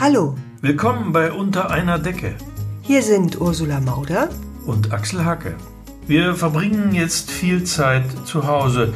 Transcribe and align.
Hallo, 0.00 0.34
Willkommen 0.62 1.12
bei 1.12 1.30
Unter 1.30 1.70
einer 1.70 1.98
Decke 1.98 2.34
hier 2.80 3.02
sind 3.02 3.38
Ursula 3.38 3.80
Mauder. 3.80 4.30
und 4.64 4.92
Axel 4.92 5.24
Hacke. 5.26 5.54
Wir 6.06 6.34
verbringen 6.34 6.94
jetzt 6.94 7.30
viel 7.30 7.64
Zeit 7.64 8.04
zu 8.24 8.46
Hause. 8.46 8.94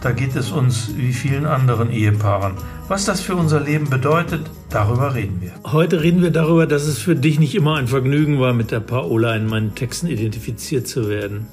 Da 0.00 0.12
geht 0.12 0.34
es 0.34 0.50
uns 0.50 0.96
wie 0.96 1.12
vielen 1.12 1.44
anderen 1.44 1.90
Ehepaaren. 1.90 2.54
Was 2.88 3.04
das 3.04 3.20
für 3.20 3.36
unser 3.36 3.60
Leben 3.60 3.90
bedeutet, 3.90 4.50
darüber 4.70 5.14
reden 5.14 5.42
wir. 5.42 5.52
Heute 5.70 6.02
reden 6.02 6.22
wir 6.22 6.30
darüber, 6.30 6.66
dass 6.66 6.84
es 6.86 6.98
für 6.98 7.14
dich 7.14 7.38
nicht 7.38 7.54
immer 7.54 7.76
ein 7.76 7.86
Vergnügen 7.86 8.40
war, 8.40 8.54
mit 8.54 8.70
der 8.70 8.80
Paola 8.80 9.36
in 9.36 9.46
meinen 9.46 9.74
Texten 9.74 10.06
identifiziert 10.06 10.88
zu 10.88 11.08
werden. 11.08 11.46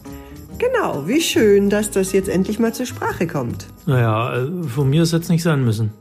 Genau, 0.57 1.07
wie 1.07 1.19
schön, 1.21 1.69
dass 1.69 1.91
das 1.91 2.13
jetzt 2.13 2.29
endlich 2.29 2.57
mal 2.57 2.73
zur 2.73 2.85
Sprache 2.85 3.27
kommt. 3.27 3.67
Naja, 3.85 4.37
äh, 4.37 4.63
von 4.63 4.89
mir 4.89 5.03
ist 5.03 5.11
jetzt 5.11 5.29
nicht 5.29 5.43
sein 5.43 5.63
müssen. 5.65 5.91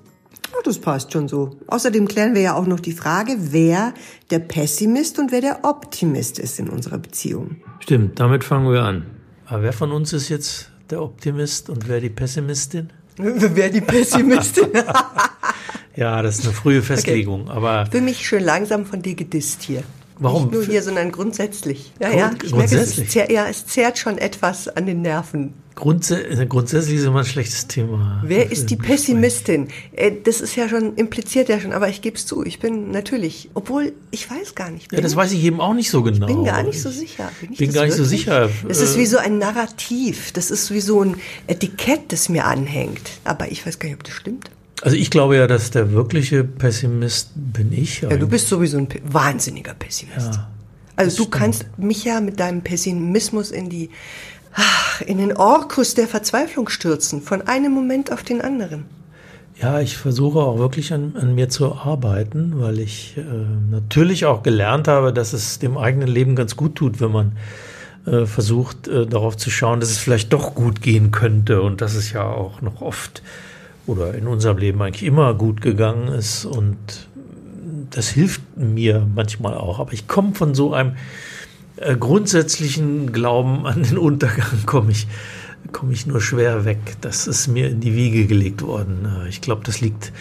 Das 0.64 0.78
passt 0.78 1.12
schon 1.12 1.28
so. 1.28 1.56
Außerdem 1.66 2.06
klären 2.06 2.34
wir 2.34 2.42
ja 2.42 2.54
auch 2.54 2.66
noch 2.66 2.80
die 2.80 2.92
Frage, 2.92 3.36
wer 3.38 3.94
der 4.30 4.38
Pessimist 4.38 5.18
und 5.18 5.32
wer 5.32 5.40
der 5.40 5.64
Optimist 5.64 6.38
ist 6.38 6.60
in 6.60 6.68
unserer 6.68 6.98
Beziehung. 6.98 7.56
Stimmt, 7.80 8.20
damit 8.20 8.44
fangen 8.44 8.72
wir 8.72 8.82
an. 8.82 9.06
Aber 9.46 9.62
wer 9.62 9.72
von 9.72 9.90
uns 9.90 10.12
ist 10.12 10.28
jetzt 10.28 10.70
der 10.90 11.02
Optimist 11.02 11.68
und 11.68 11.88
wer 11.88 12.00
die 12.00 12.10
Pessimistin? 12.10 12.90
wer 13.16 13.70
die 13.70 13.80
Pessimistin? 13.80 14.68
Ja, 15.94 16.22
das 16.22 16.38
ist 16.38 16.46
eine 16.46 16.54
frühe 16.54 16.82
Festlegung. 16.82 17.50
Aber 17.50 17.86
Für 17.86 18.00
mich 18.00 18.26
schön 18.26 18.42
langsam 18.42 18.86
von 18.86 19.02
dir 19.02 19.14
gedisst 19.14 19.62
hier. 19.62 19.82
Warum? 20.22 20.44
Nicht 20.44 20.52
nur 20.54 20.64
hier, 20.64 20.82
sondern 20.82 21.10
grundsätzlich. 21.12 21.92
Ja, 22.00 22.08
Grund- 22.08 22.20
ja, 22.20 22.26
ich 22.26 22.32
merke, 22.32 22.46
es, 22.46 22.52
grundsätzlich? 22.52 23.10
zehrt, 23.10 23.32
ja, 23.32 23.46
es 23.48 23.66
zehrt 23.66 23.98
schon 23.98 24.18
etwas 24.18 24.68
an 24.68 24.86
den 24.86 25.02
Nerven. 25.02 25.54
grundsä 25.74 26.16
grundsätzlich 26.48 26.96
ist 26.98 27.04
immer 27.06 27.20
ein 27.20 27.24
schlechtes 27.24 27.66
Thema. 27.66 28.22
Wer 28.24 28.52
ist 28.52 28.66
die 28.70 28.76
Pessimistin? 28.76 29.68
Äh, 29.96 30.12
Das 30.22 30.40
ist 30.42 30.54
ja 30.54 30.68
schon, 30.68 30.94
impliziert 30.96 31.48
ja 31.48 31.58
schon, 31.58 31.72
aber 31.72 31.88
ich 31.88 32.02
gebe 32.02 32.16
es 32.16 32.26
zu, 32.26 32.44
ich 32.44 32.60
bin 32.60 32.90
natürlich, 32.90 33.48
obwohl 33.54 33.92
ich 34.10 34.30
weiß 34.30 34.54
gar 34.54 34.70
nicht. 34.70 34.92
Ja, 34.92 35.00
das 35.00 35.16
weiß 35.16 35.32
ich 35.32 35.42
eben 35.42 35.60
auch 35.60 35.72
nicht 35.74 35.90
so 35.90 36.02
genau. 36.02 36.28
Ich 36.28 36.34
bin 36.34 36.44
gar 36.44 36.62
nicht 36.62 36.80
so 36.80 36.90
sicher. 36.90 37.30
Ich 37.42 37.50
ich 37.52 37.58
bin 37.58 37.72
gar 37.72 37.84
nicht 37.86 37.94
so 37.94 38.04
wirklich? 38.04 38.20
sicher. 38.20 38.50
Das 38.68 38.80
ist 38.80 38.96
Äh, 38.96 38.98
wie 39.00 39.06
so 39.06 39.16
ein 39.18 39.38
Narrativ. 39.38 40.32
Das 40.32 40.50
ist 40.50 40.70
wie 40.72 40.80
so 40.80 41.02
ein 41.02 41.16
Etikett, 41.46 42.12
das 42.12 42.28
mir 42.28 42.44
anhängt. 42.44 43.10
Aber 43.24 43.50
ich 43.50 43.66
weiß 43.66 43.78
gar 43.78 43.88
nicht, 43.88 43.96
ob 43.98 44.04
das 44.04 44.14
stimmt. 44.14 44.50
Also 44.82 44.96
ich 44.96 45.10
glaube 45.10 45.36
ja, 45.36 45.46
dass 45.46 45.70
der 45.70 45.92
wirkliche 45.92 46.42
Pessimist 46.42 47.30
bin 47.34 47.72
ich. 47.72 48.00
Ja, 48.00 48.16
du 48.16 48.26
bist 48.26 48.48
sowieso 48.48 48.78
ein 48.78 48.88
wahnsinniger 49.04 49.74
Pessimist. 49.74 50.34
Ja, 50.34 50.48
also 50.96 51.24
du 51.24 51.30
kannst 51.30 51.66
mich 51.78 52.04
ja 52.04 52.20
mit 52.20 52.40
deinem 52.40 52.62
Pessimismus 52.62 53.52
in 53.52 53.70
die 53.70 53.90
ach, 54.54 55.00
in 55.02 55.18
den 55.18 55.36
Orkus 55.36 55.94
der 55.94 56.08
Verzweiflung 56.08 56.68
stürzen, 56.68 57.22
von 57.22 57.42
einem 57.42 57.72
Moment 57.72 58.12
auf 58.12 58.24
den 58.24 58.40
anderen. 58.40 58.84
Ja, 59.60 59.80
ich 59.80 59.96
versuche 59.96 60.40
auch 60.40 60.58
wirklich 60.58 60.92
an, 60.92 61.14
an 61.16 61.34
mir 61.34 61.48
zu 61.48 61.74
arbeiten, 61.74 62.54
weil 62.56 62.80
ich 62.80 63.16
äh, 63.16 63.22
natürlich 63.70 64.24
auch 64.26 64.42
gelernt 64.42 64.88
habe, 64.88 65.12
dass 65.12 65.32
es 65.32 65.60
dem 65.60 65.78
eigenen 65.78 66.08
Leben 66.08 66.34
ganz 66.34 66.56
gut 66.56 66.74
tut, 66.74 67.00
wenn 67.00 67.12
man 67.12 67.32
äh, 68.06 68.26
versucht, 68.26 68.88
äh, 68.88 69.06
darauf 69.06 69.36
zu 69.36 69.50
schauen, 69.50 69.78
dass 69.78 69.90
es 69.90 69.98
vielleicht 69.98 70.32
doch 70.32 70.56
gut 70.56 70.82
gehen 70.82 71.12
könnte 71.12 71.62
und 71.62 71.80
dass 71.80 71.94
es 71.94 72.12
ja 72.12 72.24
auch 72.24 72.60
noch 72.62 72.80
oft 72.80 73.22
oder 73.86 74.14
in 74.14 74.26
unserem 74.26 74.58
Leben 74.58 74.80
eigentlich 74.82 75.04
immer 75.04 75.34
gut 75.34 75.60
gegangen 75.60 76.08
ist 76.08 76.44
und 76.44 76.76
das 77.90 78.08
hilft 78.08 78.40
mir 78.56 79.06
manchmal 79.14 79.54
auch. 79.54 79.78
Aber 79.78 79.92
ich 79.92 80.08
komme 80.08 80.34
von 80.34 80.54
so 80.54 80.72
einem 80.72 80.96
äh, 81.76 81.96
grundsätzlichen 81.96 83.12
Glauben 83.12 83.66
an 83.66 83.82
den 83.82 83.98
Untergang, 83.98 84.46
komme 84.66 84.92
ich, 84.92 85.06
komme 85.72 85.92
ich 85.92 86.06
nur 86.06 86.20
schwer 86.20 86.64
weg. 86.64 86.78
Das 87.00 87.26
ist 87.26 87.48
mir 87.48 87.68
in 87.68 87.80
die 87.80 87.94
Wiege 87.94 88.26
gelegt 88.26 88.62
worden. 88.62 89.06
Äh, 89.24 89.28
Ich 89.28 89.40
glaube, 89.40 89.62
das 89.64 89.80
liegt 89.80 90.12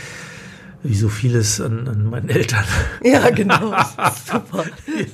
wie 0.84 0.96
so 0.96 1.10
vieles 1.10 1.62
an, 1.62 1.88
an 1.88 2.10
meinen 2.10 2.30
Eltern. 2.30 2.64
Ja, 3.04 3.30
genau. 3.30 3.72
Super. 4.32 4.66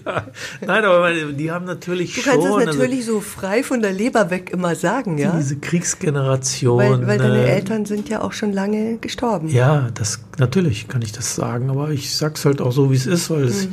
ja. 0.05 0.27
Nein, 0.65 0.85
aber 0.85 1.13
die 1.13 1.51
haben 1.51 1.65
natürlich 1.65 2.15
Du 2.15 2.21
schon 2.21 2.31
kannst 2.31 2.47
es 2.47 2.53
also 2.53 2.65
natürlich 2.65 3.05
so 3.05 3.19
frei 3.19 3.63
von 3.63 3.81
der 3.81 3.91
Leber 3.91 4.29
weg 4.29 4.49
immer 4.51 4.75
sagen, 4.75 5.17
ja? 5.17 5.35
diese 5.37 5.57
Kriegsgeneration. 5.57 6.77
Weil, 6.77 7.07
weil 7.07 7.17
deine 7.17 7.43
äh, 7.45 7.49
Eltern 7.55 7.85
sind 7.85 8.07
ja 8.09 8.21
auch 8.21 8.31
schon 8.31 8.53
lange 8.53 8.97
gestorben. 8.97 9.49
Ja, 9.49 9.89
das 9.93 10.21
natürlich 10.37 10.87
kann 10.87 11.01
ich 11.01 11.11
das 11.11 11.35
sagen, 11.35 11.69
aber 11.69 11.89
ich 11.89 12.15
sag's 12.15 12.45
halt 12.45 12.61
auch 12.61 12.71
so, 12.71 12.91
wie 12.91 12.95
es 12.95 13.05
ist, 13.05 13.29
weil 13.29 13.45
Mhm. 13.45 13.49
ich 13.49 13.67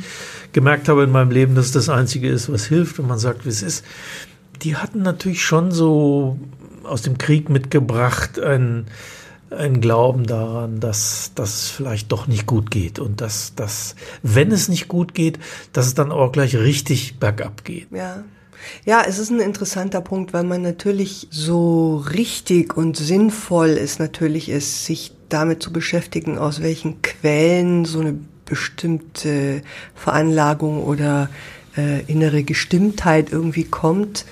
gemerkt 0.53 0.89
habe 0.89 1.03
in 1.03 1.11
meinem 1.11 1.31
Leben, 1.31 1.55
dass 1.55 1.67
es 1.67 1.71
das 1.71 1.89
Einzige 1.89 2.27
ist, 2.29 2.51
was 2.51 2.65
hilft, 2.65 2.97
wenn 2.97 3.07
man 3.07 3.19
sagt, 3.19 3.45
wie 3.45 3.49
es 3.49 3.61
ist. 3.61 3.85
Die 4.61 4.75
hatten 4.75 5.01
natürlich 5.01 5.43
schon 5.43 5.71
so 5.71 6.39
aus 6.83 7.01
dem 7.01 7.17
Krieg 7.17 7.49
mitgebracht 7.49 8.39
einen, 8.39 8.85
einen 9.51 9.81
Glauben 9.81 10.25
daran, 10.25 10.79
dass 10.79 11.31
das 11.35 11.69
vielleicht 11.69 12.11
doch 12.11 12.27
nicht 12.27 12.45
gut 12.45 12.71
geht 12.71 12.99
und 12.99 13.21
dass, 13.21 13.55
dass, 13.55 13.95
wenn 14.23 14.51
es 14.51 14.69
nicht 14.69 14.87
gut 14.87 15.13
geht, 15.13 15.39
dass 15.73 15.85
es 15.85 15.93
dann 15.93 16.11
auch 16.11 16.31
gleich 16.31 16.55
richtig 16.55 17.19
bergab 17.19 17.63
geht. 17.63 17.87
Ja. 17.91 18.23
Ja, 18.83 19.03
es 19.07 19.19
ist 19.19 19.29
ein 19.29 19.41
interessanter 19.41 20.01
Punkt, 20.01 20.33
weil 20.33 20.43
man 20.43 20.63
natürlich 20.63 21.27
so 21.29 21.97
richtig 21.97 22.75
und 22.75 22.97
sinnvoll 22.97 23.69
es 23.69 23.99
natürlich 23.99 24.49
ist, 24.49 24.85
sich 24.85 25.11
damit 25.29 25.61
zu 25.61 25.71
beschäftigen, 25.71 26.39
aus 26.39 26.63
welchen 26.63 27.01
Quellen 27.03 27.85
so 27.85 27.99
eine 27.99 28.17
bestimmte 28.45 29.61
Veranlagung 29.93 30.83
oder 30.83 31.29
äh, 31.77 32.01
innere 32.05 32.43
Gestimmtheit 32.43 33.31
irgendwie 33.31 33.65
kommt. 33.65 34.25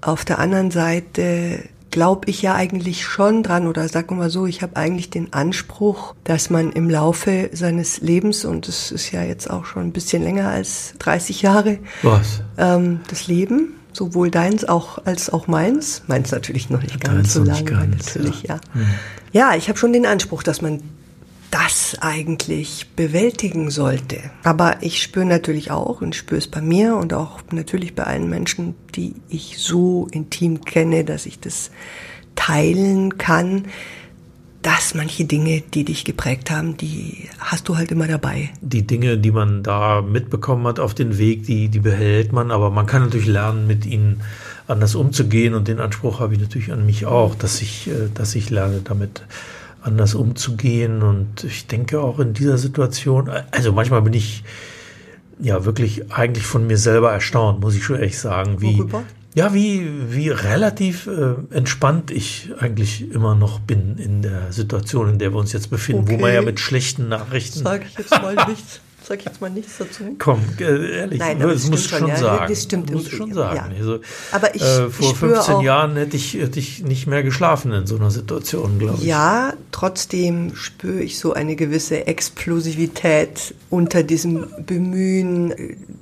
Auf 0.00 0.24
der 0.24 0.38
anderen 0.38 0.70
Seite 0.70 1.64
glaube 1.90 2.30
ich 2.30 2.42
ja 2.42 2.54
eigentlich 2.54 3.04
schon 3.04 3.42
dran 3.42 3.66
oder 3.66 3.88
sagen 3.88 4.10
wir 4.10 4.16
mal 4.16 4.30
so, 4.30 4.46
ich 4.46 4.62
habe 4.62 4.76
eigentlich 4.76 5.10
den 5.10 5.32
Anspruch, 5.32 6.14
dass 6.24 6.50
man 6.50 6.72
im 6.72 6.88
Laufe 6.88 7.50
seines 7.52 8.00
Lebens, 8.00 8.44
und 8.44 8.68
es 8.68 8.90
ist 8.90 9.10
ja 9.10 9.22
jetzt 9.22 9.50
auch 9.50 9.64
schon 9.64 9.84
ein 9.84 9.92
bisschen 9.92 10.22
länger 10.22 10.48
als 10.48 10.94
30 10.98 11.42
Jahre, 11.42 11.78
Was? 12.02 12.42
ähm, 12.58 13.00
das 13.08 13.26
Leben, 13.26 13.74
sowohl 13.92 14.30
deins 14.30 14.64
auch 14.64 15.04
als 15.04 15.30
auch 15.30 15.46
meins. 15.46 16.02
Meins 16.06 16.30
natürlich 16.30 16.70
noch 16.70 16.82
nicht 16.82 17.00
ganz 17.00 17.34
so 17.34 17.42
lange, 17.42 17.64
ganz, 17.64 18.14
natürlich, 18.14 18.42
ja. 18.44 18.60
ja. 18.74 18.80
Ja, 19.32 19.54
ich 19.56 19.68
habe 19.68 19.78
schon 19.78 19.92
den 19.92 20.06
Anspruch, 20.06 20.42
dass 20.42 20.60
man 20.60 20.80
das 21.50 21.96
eigentlich 22.00 22.86
bewältigen 22.94 23.70
sollte. 23.70 24.18
Aber 24.44 24.78
ich 24.82 25.02
spüre 25.02 25.26
natürlich 25.26 25.70
auch 25.70 26.00
und 26.00 26.14
spüre 26.14 26.38
es 26.38 26.46
bei 26.46 26.60
mir 26.60 26.96
und 26.96 27.12
auch 27.12 27.40
natürlich 27.50 27.94
bei 27.94 28.04
allen 28.04 28.28
Menschen, 28.28 28.74
die 28.94 29.14
ich 29.28 29.58
so 29.58 30.08
intim 30.12 30.64
kenne, 30.64 31.04
dass 31.04 31.26
ich 31.26 31.40
das 31.40 31.70
teilen 32.36 33.18
kann, 33.18 33.66
dass 34.62 34.94
manche 34.94 35.24
Dinge, 35.24 35.62
die 35.62 35.84
dich 35.84 36.04
geprägt 36.04 36.50
haben, 36.50 36.76
die 36.76 37.28
hast 37.38 37.68
du 37.68 37.76
halt 37.76 37.90
immer 37.90 38.06
dabei. 38.06 38.50
die 38.60 38.86
Dinge, 38.86 39.16
die 39.16 39.30
man 39.30 39.62
da 39.62 40.02
mitbekommen 40.02 40.66
hat 40.66 40.78
auf 40.78 40.94
den 40.94 41.16
Weg, 41.16 41.46
die, 41.46 41.68
die 41.68 41.78
behält 41.78 42.32
man, 42.32 42.50
aber 42.50 42.70
man 42.70 42.86
kann 42.86 43.02
natürlich 43.02 43.26
lernen, 43.26 43.66
mit 43.66 43.86
ihnen 43.86 44.20
anders 44.68 44.94
umzugehen 44.94 45.54
und 45.54 45.66
den 45.66 45.80
Anspruch 45.80 46.20
habe 46.20 46.34
ich 46.34 46.40
natürlich 46.40 46.72
an 46.72 46.84
mich 46.84 47.06
auch, 47.06 47.34
dass 47.34 47.62
ich, 47.62 47.88
äh, 47.88 48.08
dass 48.14 48.34
ich 48.34 48.50
lerne, 48.50 48.82
damit 48.84 49.22
anders 49.82 50.14
umzugehen 50.14 51.02
und 51.02 51.44
ich 51.44 51.66
denke 51.66 52.00
auch 52.00 52.18
in 52.18 52.32
dieser 52.34 52.58
Situation, 52.58 53.30
also 53.50 53.72
manchmal 53.72 54.02
bin 54.02 54.12
ich 54.12 54.44
ja 55.40 55.64
wirklich 55.64 56.12
eigentlich 56.12 56.44
von 56.44 56.66
mir 56.66 56.76
selber 56.76 57.12
erstaunt, 57.12 57.60
muss 57.60 57.74
ich 57.74 57.84
schon 57.84 57.96
ehrlich 57.96 58.18
sagen, 58.18 58.60
wie, 58.60 58.76
Worüber? 58.78 59.04
ja, 59.34 59.54
wie, 59.54 59.88
wie 60.10 60.28
relativ 60.28 61.06
äh, 61.06 61.34
entspannt 61.54 62.10
ich 62.10 62.50
eigentlich 62.58 63.10
immer 63.10 63.34
noch 63.34 63.58
bin 63.60 63.96
in 63.96 64.20
der 64.22 64.52
Situation, 64.52 65.08
in 65.08 65.18
der 65.18 65.32
wir 65.32 65.38
uns 65.38 65.52
jetzt 65.52 65.70
befinden, 65.70 66.08
wo 66.08 66.12
man 66.12 66.24
Okay. 66.24 66.34
ja 66.34 66.42
mit 66.42 66.60
schlechten 66.60 67.08
Nachrichten 67.08 67.60
Sag 67.60 67.86
ich 67.86 67.96
jetzt 67.96 68.10
mal 68.10 68.34
nichts. 68.48 68.80
Sag 69.02 69.18
ich 69.20 69.24
jetzt 69.24 69.40
mal 69.40 69.50
nichts 69.50 69.78
dazu. 69.78 70.04
Komm, 70.18 70.40
äh, 70.60 70.98
ehrlich, 71.00 71.18
Nein, 71.18 71.40
das 71.40 71.52
das 71.62 71.70
muss 71.70 71.80
ich 71.80 71.86
stimmt 71.86 72.00
schon 72.00 72.08
ja. 72.10 72.16
sagen. 72.16 72.46
Das 72.48 72.62
stimmt 72.62 72.92
muss 72.92 73.06
ich 73.08 73.16
schon 73.16 73.32
sagen. 73.34 73.56
ja. 73.56 73.76
Also, 73.78 73.98
Aber 74.30 74.54
ich- 74.54 74.62
äh, 74.62 74.86
ich 74.86 74.94
vor 74.94 75.14
spüre 75.16 75.34
15 75.34 75.54
auch- 75.56 75.62
Jahren 75.62 75.96
hätte 75.96 76.16
ich, 76.16 76.34
hätte 76.34 76.58
ich 76.60 76.82
nicht 76.84 77.06
mehr 77.06 77.22
geschlafen 77.22 77.72
in 77.72 77.86
so 77.86 77.96
einer 77.96 78.10
Situation, 78.10 78.78
glaube 78.78 78.98
ich. 78.98 79.04
Ja, 79.04 79.54
trotzdem 79.72 80.54
spüre 80.54 81.00
ich 81.00 81.18
so 81.18 81.32
eine 81.32 81.56
gewisse 81.56 82.06
Explosivität 82.06 83.54
unter 83.70 84.02
diesem 84.02 84.46
Bemühen, 84.66 85.54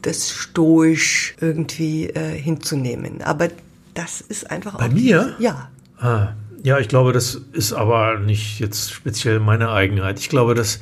das 0.02 0.30
stoisch 0.30 1.34
irgendwie 1.40 2.08
äh, 2.10 2.36
hinzunehmen. 2.36 3.22
Aber 3.22 3.48
das 3.94 4.20
ist 4.20 4.50
einfach 4.50 4.76
Bei 4.78 4.86
auch 4.86 4.90
mir? 4.92 5.34
diese- 5.38 5.42
Ja. 5.42 5.68
Ah, 6.00 6.28
ja, 6.62 6.78
ich 6.78 6.88
glaube, 6.88 7.12
das 7.12 7.40
ist 7.52 7.72
aber 7.72 8.18
nicht 8.18 8.60
jetzt 8.60 8.92
speziell 8.92 9.40
meine 9.40 9.70
Eigenheit. 9.70 10.18
Ich 10.18 10.28
glaube, 10.28 10.54
dass. 10.54 10.80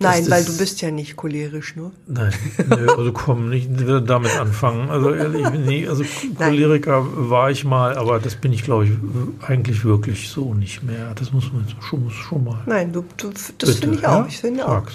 Nein, 0.00 0.30
weil 0.30 0.44
du 0.44 0.56
bist 0.56 0.80
ja 0.80 0.90
nicht 0.90 1.16
cholerisch, 1.16 1.74
nur. 1.74 1.92
Nein, 2.06 2.32
nö, 2.68 2.88
also 2.96 3.12
komm, 3.12 3.48
nicht 3.48 3.68
damit 4.06 4.36
anfangen. 4.38 4.90
Also 4.90 5.12
ehrlich, 5.12 5.46
nee, 5.50 5.88
also 5.88 6.04
Choleriker 6.36 7.04
war 7.28 7.50
ich 7.50 7.64
mal, 7.64 7.96
aber 7.96 8.20
das 8.20 8.36
bin 8.36 8.52
ich, 8.52 8.62
glaube 8.62 8.86
ich, 8.86 8.92
eigentlich 9.40 9.84
wirklich 9.84 10.28
so 10.28 10.54
nicht 10.54 10.84
mehr. 10.84 11.12
Das 11.16 11.32
muss 11.32 11.52
man 11.52 11.66
schon, 11.80 12.04
muss 12.04 12.12
schon 12.12 12.44
mal. 12.44 12.62
Nein, 12.66 12.92
du, 12.92 13.04
du 13.16 13.30
das 13.58 13.76
finde 13.76 13.98
ich 13.98 14.06
auch. 14.06 14.20
ja? 14.20 14.26
Ich 14.28 14.38
finde 14.38 14.66
auch. 14.66 14.84
Sag's. 14.84 14.94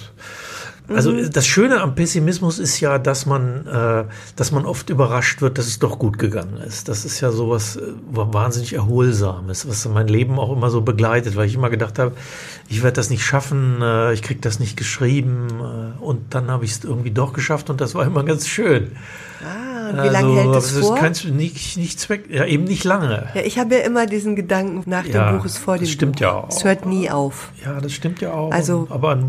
Also 0.89 1.11
mhm. 1.11 1.31
das 1.31 1.47
Schöne 1.47 1.79
am 1.81 1.95
Pessimismus 1.95 2.59
ist 2.59 2.79
ja, 2.81 2.97
dass 2.97 3.25
man, 3.25 3.65
äh, 3.67 4.03
dass 4.35 4.51
man 4.51 4.65
oft 4.65 4.89
überrascht 4.89 5.41
wird, 5.41 5.57
dass 5.57 5.67
es 5.67 5.79
doch 5.79 5.97
gut 5.97 6.19
gegangen 6.19 6.57
ist. 6.57 6.89
Das 6.89 7.05
ist 7.05 7.21
ja 7.21 7.31
sowas 7.31 7.77
äh, 7.77 7.81
wahnsinnig 8.11 8.73
Erholsames, 8.73 9.67
was 9.67 9.87
mein 9.87 10.07
Leben 10.07 10.37
auch 10.39 10.51
immer 10.51 10.69
so 10.69 10.81
begleitet, 10.81 11.35
weil 11.37 11.47
ich 11.47 11.55
immer 11.55 11.69
gedacht 11.69 11.99
habe, 11.99 12.13
ich 12.67 12.83
werde 12.83 12.95
das 12.95 13.09
nicht 13.09 13.23
schaffen, 13.23 13.81
äh, 13.81 14.13
ich 14.13 14.21
kriege 14.21 14.41
das 14.41 14.59
nicht 14.59 14.75
geschrieben 14.75 15.47
äh, 15.51 16.03
und 16.03 16.33
dann 16.33 16.51
habe 16.51 16.65
ich 16.65 16.71
es 16.71 16.83
irgendwie 16.83 17.11
doch 17.11 17.31
geschafft 17.31 17.69
und 17.69 17.79
das 17.79 17.95
war 17.95 18.05
immer 18.05 18.23
ganz 18.23 18.47
schön. 18.47 18.91
Ah, 19.41 19.89
und 19.89 20.03
wie 20.03 20.07
lange 20.09 20.39
also, 20.39 20.53
hält 20.53 20.63
es 20.63 20.77
vor? 20.79 20.95
Kannst 20.95 21.23
du 21.23 21.29
nicht, 21.29 21.77
nicht 21.77 21.99
zweck, 21.99 22.25
ja, 22.29 22.45
eben 22.45 22.65
nicht 22.65 22.83
lange. 22.83 23.29
Ja, 23.33 23.41
ich 23.41 23.57
habe 23.57 23.75
ja 23.75 23.81
immer 23.81 24.05
diesen 24.05 24.35
Gedanken, 24.35 24.89
nach 24.89 25.05
ja, 25.05 25.31
dem 25.31 25.37
Buch 25.37 25.45
ist 25.45 25.57
vor 25.57 25.77
dem 25.77 25.81
das 25.81 25.91
stimmt 25.91 26.15
Buch. 26.15 26.21
ja 26.21 26.33
auch. 26.33 26.49
Es 26.49 26.63
hört 26.63 26.85
nie 26.85 27.09
auf. 27.09 27.51
Ja, 27.63 27.79
das 27.79 27.93
stimmt 27.93 28.19
ja 28.19 28.33
auch. 28.33 28.51
Also, 28.51 28.87
aber 28.89 29.19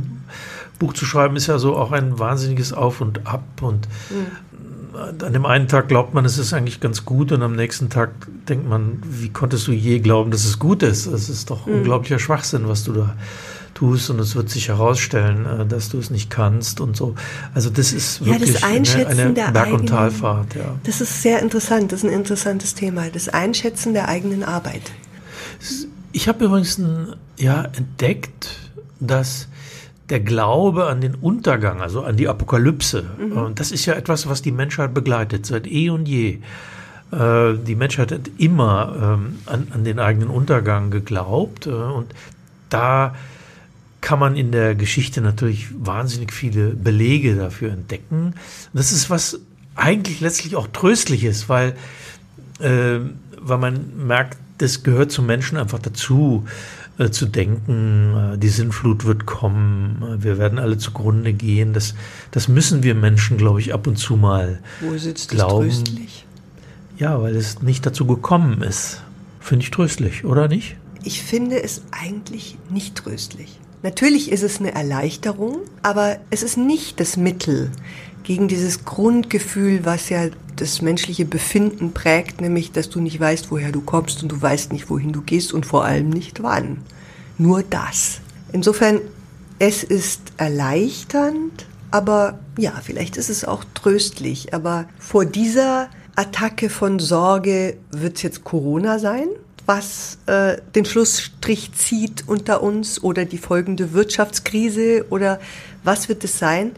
Buch 0.78 0.92
zu 0.92 1.04
schreiben 1.04 1.36
ist 1.36 1.46
ja 1.46 1.58
so 1.58 1.76
auch 1.76 1.92
ein 1.92 2.18
wahnsinniges 2.18 2.72
Auf 2.72 3.00
und 3.00 3.26
Ab 3.26 3.44
und 3.62 3.88
mhm. 4.10 5.22
an 5.22 5.32
dem 5.32 5.46
einen 5.46 5.68
Tag 5.68 5.88
glaubt 5.88 6.14
man, 6.14 6.24
es 6.24 6.38
ist 6.38 6.52
eigentlich 6.52 6.80
ganz 6.80 7.04
gut 7.04 7.32
und 7.32 7.42
am 7.42 7.54
nächsten 7.54 7.90
Tag 7.90 8.10
denkt 8.48 8.68
man, 8.68 9.02
wie 9.04 9.28
konntest 9.28 9.66
du 9.66 9.72
je 9.72 10.00
glauben, 10.00 10.30
dass 10.30 10.44
es 10.44 10.58
gut 10.58 10.82
ist? 10.82 11.06
Es 11.06 11.28
ist 11.28 11.50
doch 11.50 11.66
mhm. 11.66 11.74
unglaublicher 11.74 12.18
Schwachsinn, 12.18 12.68
was 12.68 12.84
du 12.84 12.92
da 12.92 13.16
tust 13.74 14.08
und 14.10 14.20
es 14.20 14.34
wird 14.36 14.48
sich 14.48 14.68
herausstellen, 14.68 15.46
äh, 15.46 15.66
dass 15.66 15.88
du 15.90 15.98
es 15.98 16.10
nicht 16.10 16.30
kannst 16.30 16.80
und 16.80 16.96
so. 16.96 17.14
Also 17.54 17.70
das 17.70 17.92
ist 17.92 18.24
wirklich 18.24 18.48
ja, 18.48 18.54
das 18.54 18.62
Einschätzen 18.62 19.20
eine, 19.20 19.42
eine 19.42 19.52
Berg- 19.52 19.72
und 19.72 19.86
Talfahrt. 19.88 20.54
Ja. 20.54 20.76
Das 20.84 21.00
ist 21.00 21.22
sehr 21.22 21.42
interessant, 21.42 21.92
das 21.92 22.02
ist 22.02 22.08
ein 22.08 22.12
interessantes 22.12 22.74
Thema, 22.74 23.08
das 23.10 23.28
Einschätzen 23.28 23.92
der 23.92 24.08
eigenen 24.08 24.44
Arbeit. 24.44 24.92
Ich 26.12 26.28
habe 26.28 26.44
übrigens 26.44 26.78
ein, 26.78 27.14
ja, 27.36 27.64
entdeckt, 27.76 28.56
dass 29.00 29.48
der 30.10 30.20
Glaube 30.20 30.86
an 30.86 31.00
den 31.00 31.14
Untergang, 31.14 31.80
also 31.80 32.02
an 32.02 32.16
die 32.16 32.28
Apokalypse, 32.28 33.04
mhm. 33.18 33.32
und 33.32 33.60
das 33.60 33.72
ist 33.72 33.86
ja 33.86 33.94
etwas, 33.94 34.28
was 34.28 34.42
die 34.42 34.52
Menschheit 34.52 34.92
begleitet 34.92 35.46
seit 35.46 35.66
eh 35.66 35.90
und 35.90 36.06
je. 36.06 36.38
Äh, 37.10 37.54
die 37.66 37.74
Menschheit 37.74 38.12
hat 38.12 38.30
immer 38.38 39.18
ähm, 39.18 39.38
an, 39.46 39.68
an 39.70 39.84
den 39.84 39.98
eigenen 39.98 40.28
Untergang 40.28 40.90
geglaubt 40.90 41.66
äh, 41.66 41.70
und 41.70 42.12
da 42.68 43.14
kann 44.00 44.18
man 44.18 44.36
in 44.36 44.52
der 44.52 44.74
Geschichte 44.74 45.22
natürlich 45.22 45.68
wahnsinnig 45.74 46.32
viele 46.32 46.70
Belege 46.70 47.36
dafür 47.36 47.72
entdecken. 47.72 48.34
Das 48.74 48.92
ist 48.92 49.08
was 49.08 49.40
eigentlich 49.76 50.20
letztlich 50.20 50.56
auch 50.56 50.66
tröstliches, 50.66 51.48
weil, 51.48 51.74
äh, 52.60 52.98
weil 53.40 53.58
man 53.58 54.06
merkt, 54.06 54.38
das 54.58 54.82
gehört 54.82 55.10
zum 55.10 55.24
Menschen 55.26 55.56
einfach 55.56 55.78
dazu, 55.78 56.46
äh, 56.98 57.10
zu 57.10 57.26
denken, 57.26 58.34
äh, 58.34 58.38
die 58.38 58.48
Sinnflut 58.48 59.04
wird 59.04 59.26
kommen, 59.26 60.02
äh, 60.02 60.22
wir 60.22 60.38
werden 60.38 60.58
alle 60.58 60.78
zugrunde 60.78 61.32
gehen. 61.32 61.72
Das, 61.72 61.94
das 62.30 62.48
müssen 62.48 62.82
wir 62.82 62.94
Menschen, 62.94 63.36
glaube 63.36 63.60
ich, 63.60 63.74
ab 63.74 63.86
und 63.86 63.96
zu 63.96 64.16
mal 64.16 64.60
Wo 64.80 64.96
sitzt 64.96 65.30
glauben. 65.30 65.68
Das 65.68 65.82
tröstlich? 65.82 66.26
Ja, 66.96 67.20
weil 67.20 67.34
es 67.34 67.62
nicht 67.62 67.84
dazu 67.84 68.06
gekommen 68.06 68.62
ist. 68.62 69.02
Finde 69.40 69.64
ich 69.64 69.70
tröstlich, 69.70 70.24
oder 70.24 70.48
nicht? 70.48 70.76
Ich 71.02 71.22
finde 71.22 71.62
es 71.62 71.82
eigentlich 71.90 72.56
nicht 72.70 72.94
tröstlich. 72.94 73.58
Natürlich 73.82 74.32
ist 74.32 74.42
es 74.42 74.60
eine 74.60 74.74
Erleichterung, 74.74 75.58
aber 75.82 76.18
es 76.30 76.42
ist 76.42 76.56
nicht 76.56 77.00
das 77.00 77.16
Mittel 77.18 77.70
gegen 78.22 78.48
dieses 78.48 78.84
Grundgefühl, 78.86 79.84
was 79.84 80.08
ja 80.08 80.28
das 80.56 80.82
menschliche 80.82 81.24
Befinden 81.24 81.92
prägt, 81.92 82.40
nämlich 82.40 82.72
dass 82.72 82.90
du 82.90 83.00
nicht 83.00 83.18
weißt, 83.18 83.50
woher 83.50 83.72
du 83.72 83.80
kommst 83.80 84.22
und 84.22 84.30
du 84.30 84.40
weißt 84.40 84.72
nicht, 84.72 84.90
wohin 84.90 85.12
du 85.12 85.22
gehst 85.22 85.52
und 85.52 85.66
vor 85.66 85.84
allem 85.84 86.10
nicht 86.10 86.42
wann. 86.42 86.78
Nur 87.38 87.62
das. 87.62 88.20
Insofern, 88.52 89.00
es 89.58 89.82
ist 89.82 90.20
erleichternd, 90.36 91.66
aber 91.90 92.38
ja, 92.58 92.80
vielleicht 92.82 93.16
ist 93.16 93.30
es 93.30 93.44
auch 93.44 93.64
tröstlich. 93.74 94.54
Aber 94.54 94.86
vor 94.98 95.24
dieser 95.24 95.88
Attacke 96.16 96.70
von 96.70 96.98
Sorge 96.98 97.76
wird 97.90 98.16
es 98.16 98.22
jetzt 98.22 98.44
Corona 98.44 98.98
sein 98.98 99.28
was 99.66 100.18
äh, 100.26 100.58
den 100.74 100.84
Schlussstrich 100.84 101.72
zieht 101.72 102.24
unter 102.26 102.62
uns 102.62 103.02
oder 103.02 103.24
die 103.24 103.38
folgende 103.38 103.92
Wirtschaftskrise 103.92 105.06
oder 105.10 105.40
was 105.82 106.08
wird 106.08 106.24
es 106.24 106.38
sein? 106.38 106.72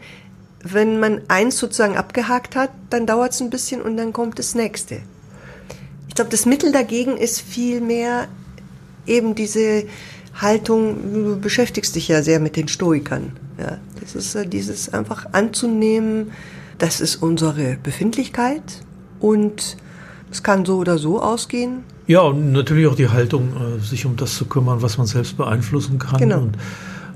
Wenn 0.73 0.99
man 0.99 1.21
eins 1.27 1.57
sozusagen 1.57 1.97
abgehakt 1.97 2.55
hat, 2.55 2.71
dann 2.89 3.05
dauert 3.05 3.33
es 3.33 3.41
ein 3.41 3.49
bisschen 3.49 3.81
und 3.81 3.97
dann 3.97 4.13
kommt 4.13 4.39
das 4.39 4.55
nächste. 4.55 4.99
Ich 6.07 6.15
glaube, 6.15 6.31
das 6.31 6.45
Mittel 6.45 6.71
dagegen 6.71 7.17
ist 7.17 7.41
vielmehr 7.41 8.27
eben 9.05 9.35
diese 9.35 9.85
Haltung, 10.35 11.13
du 11.13 11.39
beschäftigst 11.39 11.95
dich 11.95 12.07
ja 12.07 12.21
sehr 12.21 12.39
mit 12.39 12.55
den 12.55 12.67
Stoikern. 12.67 13.31
Ja, 13.59 13.77
das 13.99 14.15
ist 14.15 14.35
äh, 14.35 14.47
dieses 14.47 14.93
einfach 14.93 15.27
anzunehmen, 15.33 16.31
das 16.77 17.01
ist 17.01 17.17
unsere 17.17 17.77
Befindlichkeit 17.81 18.81
und 19.19 19.77
es 20.31 20.43
kann 20.43 20.65
so 20.65 20.77
oder 20.77 20.97
so 20.97 21.21
ausgehen. 21.21 21.83
Ja, 22.05 22.21
und 22.21 22.51
natürlich 22.51 22.87
auch 22.87 22.95
die 22.95 23.09
Haltung, 23.09 23.49
äh, 23.49 23.83
sich 23.83 24.05
um 24.05 24.15
das 24.15 24.35
zu 24.35 24.45
kümmern, 24.45 24.81
was 24.81 24.97
man 24.97 25.07
selbst 25.07 25.37
beeinflussen 25.37 25.97
kann. 25.99 26.19
Genau. 26.19 26.41
Und 26.41 26.57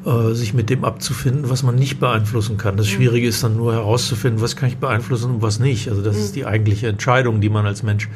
äh, 0.06 0.34
sich 0.34 0.54
mit 0.54 0.70
dem 0.70 0.84
abzufinden, 0.84 1.50
was 1.50 1.64
man 1.64 1.76
nicht 1.76 2.00
beeinflussen 2.00 2.58
kann. 2.58 2.78
Das. 2.78 2.88
Schwierige 2.88 3.28
ist 3.28 3.44
dann 3.44 3.56
nur 3.56 3.74
herauszufinden, 3.74 4.42
was 4.42 4.56
kann 4.56 4.70
ich 4.70 4.78
beeinflussen 4.78 5.36
und 5.36 5.42
was 5.42 5.60
nicht. 5.60 5.90
Also 5.90 6.02
das 6.02 6.18
ist 6.18 6.36
die 6.36 6.46
eigentliche 6.46 6.88
Entscheidung, 6.88 7.40
die 7.40 7.50
man 7.50 7.66
als 7.66 7.84
Mensch 7.84 8.10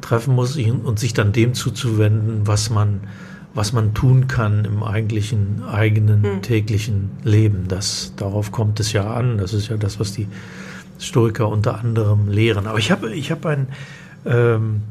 treffen 0.00 0.34
muss 0.34 0.56
und 0.56 0.98
sich 0.98 1.14
dann 1.14 1.32
dem 1.32 1.54
zuzuwenden, 1.54 2.46
was 2.46 2.70
man, 2.70 3.02
was 3.54 3.72
man 3.72 3.94
tun 3.94 4.26
kann 4.26 4.64
im 4.64 4.82
eigentlichen 4.82 5.62
eigenen 5.64 6.42
täglichen 6.42 7.10
Leben. 7.22 7.66
Das, 7.68 8.12
darauf 8.16 8.50
kommt 8.50 8.80
es 8.80 8.92
ja 8.92 9.14
an. 9.14 9.38
Das 9.38 9.54
ist 9.54 9.68
ja 9.68 9.76
das, 9.76 10.00
was 10.00 10.12
die 10.12 10.26
Stoiker 10.98 11.48
unter 11.48 11.78
anderem 11.78 12.28
lehren. 12.28 12.66
Aber 12.66 12.78
ich 12.78 12.90
habe 12.90 13.12
ich 13.12 13.30
hab 13.30 13.46
ein 13.46 13.68
ähm, 14.26 14.82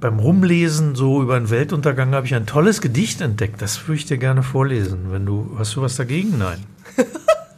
beim 0.00 0.18
Rumlesen 0.18 0.94
so 0.94 1.22
über 1.22 1.38
den 1.38 1.50
Weltuntergang 1.50 2.14
habe 2.14 2.26
ich 2.26 2.34
ein 2.34 2.46
tolles 2.46 2.80
Gedicht 2.80 3.20
entdeckt. 3.20 3.60
Das 3.60 3.86
würde 3.88 4.00
ich 4.00 4.06
dir 4.06 4.18
gerne 4.18 4.42
vorlesen. 4.42 5.06
Wenn 5.10 5.26
du 5.26 5.56
hast 5.58 5.76
du 5.76 5.82
was 5.82 5.96
dagegen? 5.96 6.38
Nein. 6.38 6.64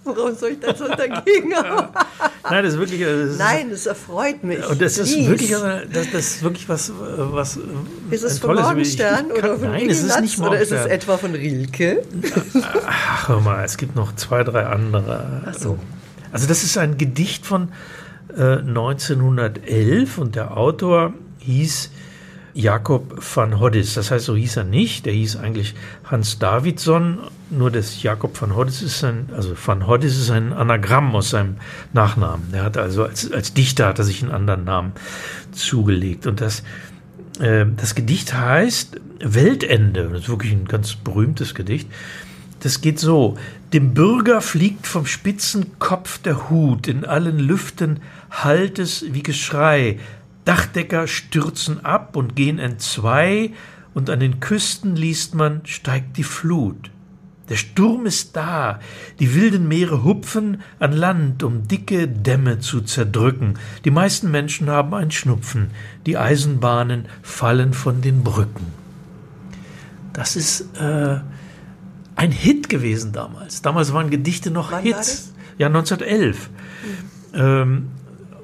Warum 0.04 0.34
soll 0.34 0.50
ich 0.50 0.60
das 0.60 0.78
dagegen 0.78 1.54
haben? 1.54 1.88
Nein, 2.50 2.64
das 2.64 2.74
ist 2.74 2.80
wirklich. 2.80 3.00
Das 3.00 3.30
ist, 3.30 3.38
Nein, 3.38 3.70
das 3.70 3.86
erfreut 3.86 4.42
mich. 4.42 4.66
Und 4.68 4.80
das 4.80 4.98
ist 4.98 5.16
wirklich, 5.28 5.50
das, 5.50 6.10
das, 6.10 6.26
ist 6.26 6.42
wirklich 6.42 6.68
was, 6.68 6.92
was. 6.96 7.58
Ist 8.10 8.24
es 8.24 8.38
von 8.38 8.56
Morgenstern 8.56 9.28
kann, 9.28 9.32
oder 9.32 9.58
von 9.58 9.70
Nein, 9.70 9.90
es 9.90 10.02
ist 10.02 10.20
nicht 10.20 10.38
Morgenstern. 10.38 10.48
Oder 10.48 10.60
ist 10.60 10.72
es 10.72 10.86
etwa 10.86 11.16
von 11.18 11.34
Rilke? 11.34 12.02
Ach, 12.86 13.28
hör 13.28 13.40
mal, 13.40 13.62
es 13.64 13.76
gibt 13.76 13.94
noch 13.94 14.14
zwei, 14.16 14.42
drei 14.42 14.64
andere. 14.66 15.42
Ach 15.46 15.54
so. 15.54 15.78
Also 16.32 16.46
das 16.46 16.64
ist 16.64 16.76
ein 16.78 16.96
Gedicht 16.96 17.46
von 17.46 17.68
äh, 18.36 18.58
1911 18.58 20.18
und 20.18 20.34
der 20.34 20.56
Autor 20.56 21.12
hieß 21.38 21.90
Jakob 22.54 23.18
van 23.34 23.60
Hoddis. 23.60 23.94
Das 23.94 24.10
heißt, 24.10 24.24
so 24.24 24.36
hieß 24.36 24.58
er 24.58 24.64
nicht. 24.64 25.06
Der 25.06 25.12
hieß 25.12 25.36
eigentlich 25.36 25.74
Hans 26.04 26.38
Davidson. 26.38 27.18
Nur 27.50 27.70
das 27.70 28.02
Jakob 28.02 28.40
van 28.40 28.54
Hoddis 28.54 28.82
ist 28.82 29.04
ein, 29.04 29.28
also 29.34 29.54
van 29.54 29.86
Hoddis 29.86 30.18
ist 30.18 30.30
ein 30.30 30.52
Anagramm 30.52 31.14
aus 31.14 31.30
seinem 31.30 31.56
Nachnamen. 31.92 32.52
Er 32.52 32.64
hat 32.64 32.76
also 32.76 33.04
als, 33.04 33.30
als 33.32 33.54
Dichter 33.54 33.86
hat 33.86 33.98
er 33.98 34.04
sich 34.04 34.22
einen 34.22 34.32
anderen 34.32 34.64
Namen 34.64 34.92
zugelegt. 35.52 36.26
Und 36.26 36.40
das, 36.40 36.62
äh, 37.40 37.66
das 37.76 37.94
Gedicht 37.94 38.34
heißt 38.34 39.00
Weltende. 39.20 40.08
Das 40.12 40.22
ist 40.22 40.28
wirklich 40.28 40.52
ein 40.52 40.66
ganz 40.66 40.94
berühmtes 40.94 41.54
Gedicht. 41.54 41.88
Das 42.60 42.80
geht 42.80 42.98
so. 42.98 43.36
Dem 43.72 43.94
Bürger 43.94 44.40
fliegt 44.40 44.86
vom 44.86 45.06
spitzen 45.06 45.78
Kopf 45.78 46.18
der 46.18 46.50
Hut, 46.50 46.88
in 46.88 47.04
allen 47.04 47.38
Lüften 47.38 48.00
hallt 48.30 48.78
es 48.78 49.04
wie 49.12 49.22
Geschrei, 49.22 49.98
Dachdecker 50.50 51.06
stürzen 51.06 51.84
ab 51.84 52.16
und 52.16 52.34
gehen 52.34 52.58
entzwei, 52.58 53.52
und 53.94 54.10
an 54.10 54.18
den 54.18 54.40
Küsten 54.40 54.96
liest 54.96 55.32
man, 55.32 55.60
steigt 55.64 56.16
die 56.16 56.24
Flut. 56.24 56.90
Der 57.48 57.54
Sturm 57.54 58.04
ist 58.04 58.34
da, 58.34 58.80
die 59.20 59.36
wilden 59.36 59.68
Meere 59.68 60.02
hupfen 60.02 60.62
an 60.80 60.90
Land, 60.90 61.44
um 61.44 61.68
dicke 61.68 62.08
Dämme 62.08 62.58
zu 62.58 62.80
zerdrücken. 62.80 63.60
Die 63.84 63.92
meisten 63.92 64.32
Menschen 64.32 64.68
haben 64.68 64.92
ein 64.92 65.12
Schnupfen, 65.12 65.70
die 66.04 66.18
Eisenbahnen 66.18 67.06
fallen 67.22 67.72
von 67.72 68.00
den 68.00 68.24
Brücken. 68.24 68.66
Das 70.12 70.34
ist 70.34 70.62
äh, 70.80 71.20
ein 72.16 72.32
Hit 72.32 72.68
gewesen 72.68 73.12
damals. 73.12 73.62
Damals 73.62 73.92
waren 73.92 74.10
Gedichte 74.10 74.50
noch 74.50 74.72
Wann 74.72 74.82
Hits. 74.82 75.32
Ja, 75.58 75.68
1911. 75.68 76.50
Mhm. 76.50 77.40
Ähm, 77.40 77.88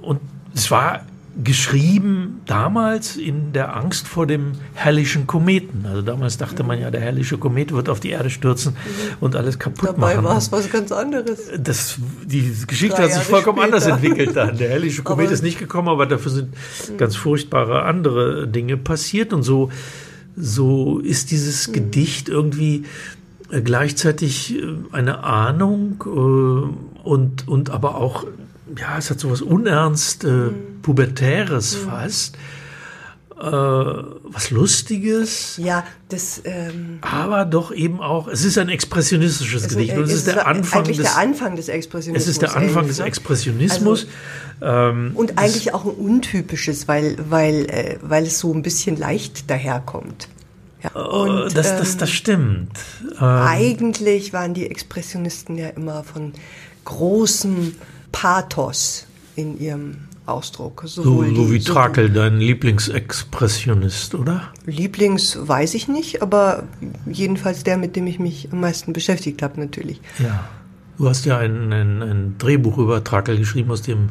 und 0.03 0.21
es 0.55 0.71
war 0.71 1.03
geschrieben 1.43 2.41
damals 2.47 3.17
in 3.17 3.53
der 3.53 3.77
Angst 3.77 4.09
vor 4.09 4.27
dem 4.27 4.53
herrlichen 4.75 5.27
Kometen. 5.27 5.85
Also 5.87 6.01
damals 6.01 6.39
dachte 6.39 6.63
man 6.63 6.81
ja, 6.81 6.91
der 6.91 7.03
herrliche 7.03 7.37
Komet 7.37 7.73
wird 7.73 7.89
auf 7.89 8.01
die 8.01 8.11
Erde 8.11 8.31
stürzen 8.31 8.73
mhm. 8.73 9.17
und 9.21 9.37
alles 9.37 9.59
kaputt 9.59 9.91
Dabei 9.91 9.99
machen. 9.99 10.17
Dabei 10.17 10.29
war 10.31 10.39
es 10.39 10.51
was 10.51 10.71
ganz 10.71 10.93
anderes. 10.93 11.51
Das, 11.59 11.97
die 12.25 12.55
Geschichte 12.67 12.97
Drei 12.97 13.05
hat 13.05 13.13
sich 13.13 13.23
vollkommen 13.23 13.59
später. 13.59 13.77
anders 13.77 13.87
entwickelt 13.87 14.37
dann. 14.37 14.57
Der 14.57 14.71
herrliche 14.71 15.03
Komet 15.05 15.27
aber 15.27 15.35
ist 15.35 15.43
nicht 15.43 15.59
gekommen, 15.59 15.89
aber 15.89 16.07
dafür 16.07 16.33
sind 16.33 16.49
mhm. 16.89 16.97
ganz 16.97 17.17
furchtbare 17.17 17.83
andere 17.83 18.49
Dinge 18.49 18.79
passiert 18.79 19.33
und 19.35 19.43
so, 19.43 19.71
so 20.37 21.01
ist 21.01 21.31
dieses 21.31 21.69
mhm. 21.69 21.73
Gedicht 21.73 22.29
irgendwie 22.31 22.85
äh, 23.51 23.61
gleichzeitig 23.61 24.57
äh, 24.57 24.63
eine 24.93 25.23
Ahnung 25.23 26.01
und, 27.05 27.47
und 27.47 27.71
aber 27.71 27.97
auch, 27.97 28.25
ja, 28.79 28.99
es 28.99 29.11
hat 29.11 29.21
so 29.21 29.31
was 29.31 29.43
Unernst, 29.43 30.25
äh, 30.25 30.29
mhm. 30.29 30.83
Pubertäres 30.83 31.77
mhm. 31.77 31.89
fast 31.89 32.37
äh, 33.39 33.45
was 33.45 34.51
Lustiges. 34.51 35.57
Ja, 35.59 35.85
das. 36.09 36.41
Ähm, 36.45 36.99
aber 37.03 37.45
doch 37.45 37.73
eben 37.73 38.01
auch, 38.01 38.29
es 38.29 38.45
ist 38.45 38.57
ein 38.59 38.69
expressionistisches 38.69 39.65
es, 39.65 39.69
Gedicht. 39.69 39.97
Und 39.97 40.05
es, 40.05 40.11
es 40.11 40.17
ist 40.19 40.29
der 40.29 40.47
Anfang 40.47 40.85
des, 40.85 40.97
der 40.97 41.19
Anfang 41.19 41.57
des 41.57 41.69
Expressionismus. 41.69 42.29
Es 42.29 42.33
ist 42.33 42.43
der 42.43 42.57
Anfang 42.57 42.87
des 42.87 42.99
Expressionismus. 42.99 44.07
Also, 44.61 44.73
ähm, 44.73 45.11
und 45.15 45.39
eigentlich 45.39 45.75
auch 45.75 45.85
ein 45.85 45.91
untypisches, 45.91 46.89
weil, 46.89 47.17
weil, 47.29 47.67
äh, 47.67 47.99
weil 48.01 48.25
es 48.25 48.39
so 48.39 48.53
ein 48.55 48.63
bisschen 48.63 48.97
leicht 48.97 49.51
daherkommt. 49.51 50.29
Ja, 50.83 50.91
äh, 50.95 50.99
und, 50.99 51.57
das, 51.57 51.77
das, 51.77 51.93
ähm, 51.93 51.99
das 51.99 52.11
stimmt. 52.11 52.79
Ähm, 53.21 53.23
eigentlich 53.23 54.33
waren 54.33 54.55
die 54.55 54.67
Expressionisten 54.67 55.59
ja 55.59 55.69
immer 55.69 56.05
von 56.05 56.33
großem 56.87 57.75
Pathos 58.17 59.07
in 59.35 59.61
ihrem 59.61 59.99
Ausdruck. 60.25 60.85
So, 60.87 61.03
so 61.03 61.53
wie 61.53 61.61
Trakel, 61.61 62.09
dein 62.09 62.39
Lieblingsexpressionist, 62.39 64.15
oder? 64.15 64.55
Lieblings 64.65 65.39
weiß 65.39 65.75
ich 65.75 65.87
nicht, 65.87 66.23
aber 66.23 66.63
jedenfalls 67.05 67.63
der, 67.63 67.77
mit 67.77 67.95
dem 67.95 68.07
ich 68.07 68.19
mich 68.19 68.49
am 68.51 68.61
meisten 68.61 68.95
beschäftigt 68.95 69.43
habe, 69.43 69.61
natürlich. 69.61 70.01
Ja. 70.19 70.49
Du 70.97 71.07
hast 71.11 71.27
ja 71.27 71.37
ein, 71.37 71.71
ein, 71.75 72.03
ein 72.03 72.39
Drehbuch 72.39 72.79
über 72.79 73.05
Trakel 73.05 73.37
geschrieben, 73.37 73.71
aus 73.71 73.83
dem 73.83 74.09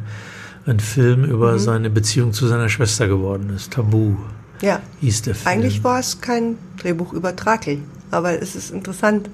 ein 0.66 0.78
Film 0.78 1.24
über 1.24 1.54
mhm. 1.54 1.58
seine 1.58 1.90
Beziehung 1.90 2.32
zu 2.32 2.46
seiner 2.46 2.68
Schwester 2.68 3.08
geworden 3.08 3.50
ist. 3.56 3.72
Tabu. 3.72 4.14
Ja. 4.62 4.80
Hieß 5.00 5.22
der 5.22 5.34
Film. 5.34 5.52
Eigentlich 5.52 5.82
war 5.82 5.98
es 5.98 6.20
kein 6.20 6.58
Drehbuch 6.78 7.12
über 7.12 7.34
Trakel, 7.34 7.80
aber 8.10 8.40
es 8.40 8.54
ist 8.54 8.70
interessant. 8.70 9.28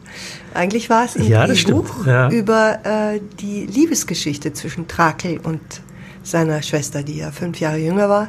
Eigentlich 0.55 0.91
war 0.91 1.05
es 1.05 1.17
ein 1.17 1.25
ja, 1.25 1.47
Drehbuch 1.47 2.07
ja. 2.07 2.31
über 2.31 2.81
äh, 2.85 3.21
die 3.41 3.67
Liebesgeschichte 3.67 4.53
zwischen 4.53 4.89
Trakel 4.89 5.39
und 5.39 5.61
seiner 6.23 6.63
Schwester, 6.63 7.03
die 7.03 7.19
ja 7.19 7.31
fünf 7.31 7.61
Jahre 7.61 7.79
jünger 7.79 8.09
war. 8.09 8.29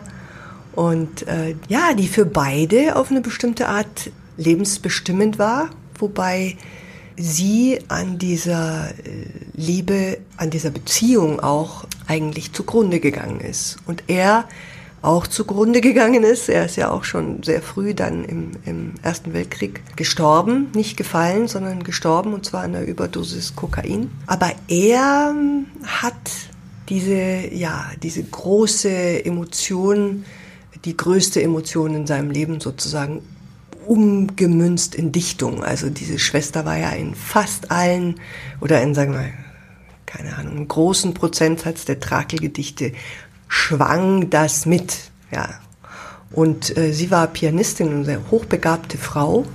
Und 0.74 1.28
äh, 1.28 1.56
ja, 1.68 1.94
die 1.94 2.08
für 2.08 2.26
beide 2.26 2.96
auf 2.96 3.12
eine 3.12 3.22
bestimmte 3.22 3.68
Art 3.68 4.12
lebensbestimmend 4.38 5.38
war, 5.38 5.70
wobei 6.00 6.58
sie 7.16 7.80
an 7.90 8.18
dieser 8.18 8.90
äh, 8.90 9.28
Liebe, 9.54 10.18
an 10.38 10.50
dieser 10.50 10.72
Beziehung 10.72 11.40
auch 11.40 11.86
eigentlich 12.08 12.54
zugrunde 12.54 13.00
gegangen 13.00 13.40
ist. 13.40 13.78
Und 13.86 14.04
er 14.08 14.46
auch 15.04 15.28
zugrunde 15.28 15.82
gegangen 15.82 16.24
ist. 16.24 16.48
Er 16.48 16.66
ist 16.66 16.78
ja 16.78 16.90
auch 16.90 17.04
schon 17.04 17.44
sehr 17.44 17.62
früh 17.62 17.94
dann 17.94 18.24
im, 18.24 18.52
im 18.66 18.94
Ersten 19.04 19.34
Weltkrieg 19.34 19.82
gestorben, 19.98 20.72
nicht 20.74 20.96
gefallen, 20.96 21.48
sondern 21.50 21.84
gestorben 21.84 22.34
und 22.34 22.46
zwar 22.46 22.64
an 22.64 22.74
einer 22.74 22.86
Überdosis 22.86 23.56
Kokain. 23.56 24.10
Aber 24.28 24.52
er 24.70 25.36
hat 25.86 26.14
diese, 26.88 27.54
ja, 27.54 27.92
diese 28.02 28.24
große 28.24 29.26
Emotion, 29.26 30.24
die 30.86 30.96
größte 30.96 31.44
Emotion 31.44 31.96
in 31.96 32.08
seinem 32.08 32.32
Leben 32.32 32.62
sozusagen 32.62 33.22
umgemünzt 33.86 34.96
in 34.96 35.12
Dichtung. 35.12 35.66
Also 35.66 35.90
diese 35.90 36.18
Schwester 36.18 36.64
war 36.64 36.78
ja 36.78 36.92
in 36.92 37.14
fast 37.14 37.72
allen 37.72 38.22
oder 38.62 38.82
in, 38.82 38.96
sagen 38.96 39.12
wir, 39.12 39.32
keine 40.06 40.38
Ahnung, 40.38 40.54
einem 40.54 40.68
großen 40.70 41.14
Prozentsatz 41.14 41.84
der 41.84 42.00
Trakelgedichte 42.00 42.94
schwang 43.54 44.32
das 44.32 44.66
mit, 44.66 45.12
ja. 45.32 45.48
Und 46.32 46.76
äh, 46.76 46.92
sie 46.92 47.12
war 47.12 47.28
Pianistin, 47.28 47.90
eine 47.90 48.06
sehr 48.06 48.32
hochbegabte 48.32 48.98
Frau, 48.98 49.46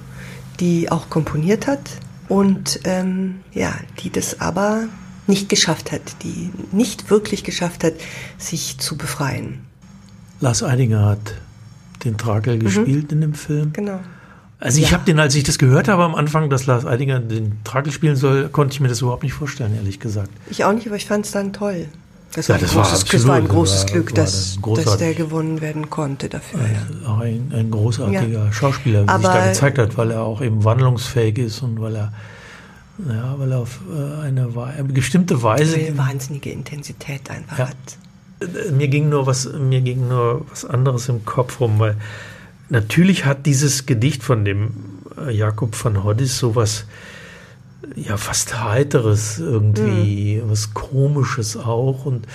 die 0.60 0.88
auch 0.92 1.10
komponiert 1.10 1.66
hat 1.66 1.80
und 2.28 2.78
ähm, 2.84 3.40
ja, 3.52 3.74
die 3.98 4.10
das 4.10 4.40
aber 4.40 4.84
nicht 5.26 5.48
geschafft 5.48 5.90
hat, 5.90 6.22
die 6.22 6.50
nicht 6.70 7.10
wirklich 7.10 7.42
geschafft 7.42 7.82
hat, 7.82 7.94
sich 8.38 8.78
zu 8.78 8.96
befreien. 8.96 9.66
Lars 10.40 10.62
Eidinger 10.62 11.04
hat 11.04 11.34
den 12.04 12.16
Trakel 12.16 12.54
mhm. 12.54 12.60
gespielt 12.60 13.10
in 13.10 13.20
dem 13.20 13.34
Film. 13.34 13.72
Genau. 13.72 13.98
Also 14.60 14.80
ich 14.80 14.90
ja. 14.90 14.92
habe 14.92 15.04
den, 15.04 15.18
als 15.18 15.34
ich 15.34 15.42
das 15.42 15.58
gehört 15.58 15.88
habe 15.88 16.04
am 16.04 16.14
Anfang, 16.14 16.50
dass 16.50 16.66
Lars 16.66 16.86
Eidinger 16.86 17.18
den 17.18 17.58
Trakel 17.64 17.92
spielen 17.92 18.14
soll, 18.14 18.48
konnte 18.48 18.74
ich 18.74 18.80
mir 18.80 18.88
das 18.88 19.00
überhaupt 19.00 19.24
nicht 19.24 19.34
vorstellen, 19.34 19.74
ehrlich 19.74 19.98
gesagt. 19.98 20.30
Ich 20.50 20.64
auch 20.64 20.72
nicht, 20.72 20.86
aber 20.86 20.96
ich 20.96 21.06
fand 21.06 21.26
es 21.26 21.32
dann 21.32 21.52
toll. 21.52 21.88
Das, 22.34 22.48
ja, 22.48 22.54
war, 22.54 22.60
das, 22.60 22.74
war, 22.74 22.82
großes, 22.84 23.04
das 23.04 23.26
war 23.26 23.36
ein 23.36 23.48
großes 23.48 23.84
war, 23.84 23.90
Glück, 23.92 24.14
dass, 24.14 24.58
dass 24.74 24.96
der 24.98 25.14
gewonnen 25.14 25.60
werden 25.60 25.88
konnte 25.88 26.28
dafür. 26.28 26.60
Ja. 26.60 27.08
Auch 27.08 27.20
ein, 27.20 27.50
ein 27.54 27.70
großartiger 27.70 28.44
ja. 28.44 28.52
Schauspieler, 28.52 29.06
wie 29.06 29.12
sich 29.12 29.22
da 29.22 29.48
gezeigt 29.48 29.78
hat, 29.78 29.96
weil 29.96 30.10
er 30.10 30.22
auch 30.22 30.42
eben 30.42 30.62
wandlungsfähig 30.62 31.38
ist 31.38 31.62
und 31.62 31.80
weil 31.80 31.96
er 31.96 32.12
ja, 33.06 33.38
weil 33.38 33.52
er 33.52 33.58
auf 33.60 33.80
äh, 33.88 34.26
eine, 34.26 34.48
eine 34.56 34.84
bestimmte 34.84 35.42
Weise. 35.42 35.76
Eine 35.76 35.96
wahnsinnige 35.96 36.50
Intensität 36.50 37.30
einfach 37.30 37.58
ja. 37.58 37.68
hat. 37.68 37.76
Äh, 38.40 38.72
mir 38.72 38.88
ging 38.88 39.08
nur 39.08 39.26
was, 39.26 39.48
mir 39.52 39.80
ging 39.80 40.08
nur 40.08 40.44
was 40.50 40.64
anderes 40.64 41.08
im 41.08 41.24
Kopf 41.24 41.60
rum, 41.60 41.78
weil 41.78 41.96
natürlich 42.68 43.24
hat 43.24 43.46
dieses 43.46 43.86
Gedicht 43.86 44.22
von 44.24 44.44
dem 44.44 44.74
äh, 45.16 45.30
Jakob 45.30 45.76
von 45.76 46.02
Hoddis 46.02 46.38
sowas 46.38 46.86
ja 47.96 48.16
fast 48.16 48.62
heiteres 48.62 49.38
irgendwie, 49.38 50.40
mhm. 50.42 50.50
was 50.50 50.74
komisches 50.74 51.56
auch 51.56 52.04
und 52.04 52.26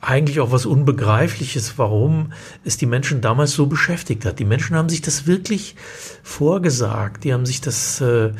eigentlich 0.00 0.40
auch 0.40 0.50
was 0.50 0.64
Unbegreifliches, 0.64 1.74
warum 1.76 2.32
es 2.64 2.78
die 2.78 2.86
Menschen 2.86 3.20
damals 3.20 3.52
so 3.52 3.66
beschäftigt 3.66 4.24
hat. 4.24 4.38
Die 4.38 4.46
Menschen 4.46 4.74
haben 4.76 4.88
sich 4.88 5.02
das 5.02 5.26
wirklich 5.26 5.76
vorgesagt, 6.22 7.24
die 7.24 7.34
haben 7.34 7.44
sich 7.44 7.60
das 7.60 8.00
äh, 8.00 8.32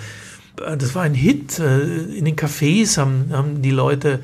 das 0.56 0.94
war 0.94 1.02
ein 1.02 1.14
Hit. 1.14 1.58
Äh, 1.58 1.80
in 1.80 2.24
den 2.24 2.36
Cafés 2.36 2.98
haben, 2.98 3.30
haben 3.32 3.62
die 3.62 3.70
Leute 3.70 4.20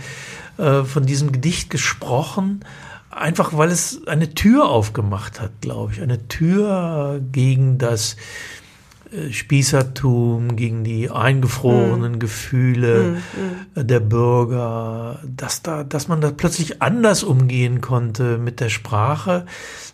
äh, 0.59 0.85
von 0.85 1.07
diesem 1.07 1.33
Gedicht 1.33 1.71
gesprochen, 1.71 2.65
einfach 3.11 3.57
weil 3.57 3.71
es 3.71 4.07
eine 4.07 4.35
Tür 4.35 4.69
aufgemacht 4.69 5.41
hat, 5.41 5.61
glaube 5.61 5.93
ich. 5.93 6.03
Eine 6.03 6.29
Tür 6.29 7.21
gegen 7.33 7.79
das 7.79 8.17
Spießertum, 9.31 10.57
gegen 10.57 10.85
die 10.85 11.11
eingefrorenen 11.11 12.17
mm. 12.17 12.19
Gefühle 12.19 13.17
mm, 13.75 13.81
mm. 13.81 13.87
der 13.87 14.01
Bürger, 14.01 15.21
dass 15.27 15.63
da, 15.63 15.85
dass 15.85 16.09
man 16.09 16.21
da 16.21 16.31
plötzlich 16.31 16.83
anders 16.83 17.23
umgehen 17.23 17.81
konnte 17.81 18.39
mit 18.39 18.61
der 18.61 18.69
Sprache, 18.69 19.47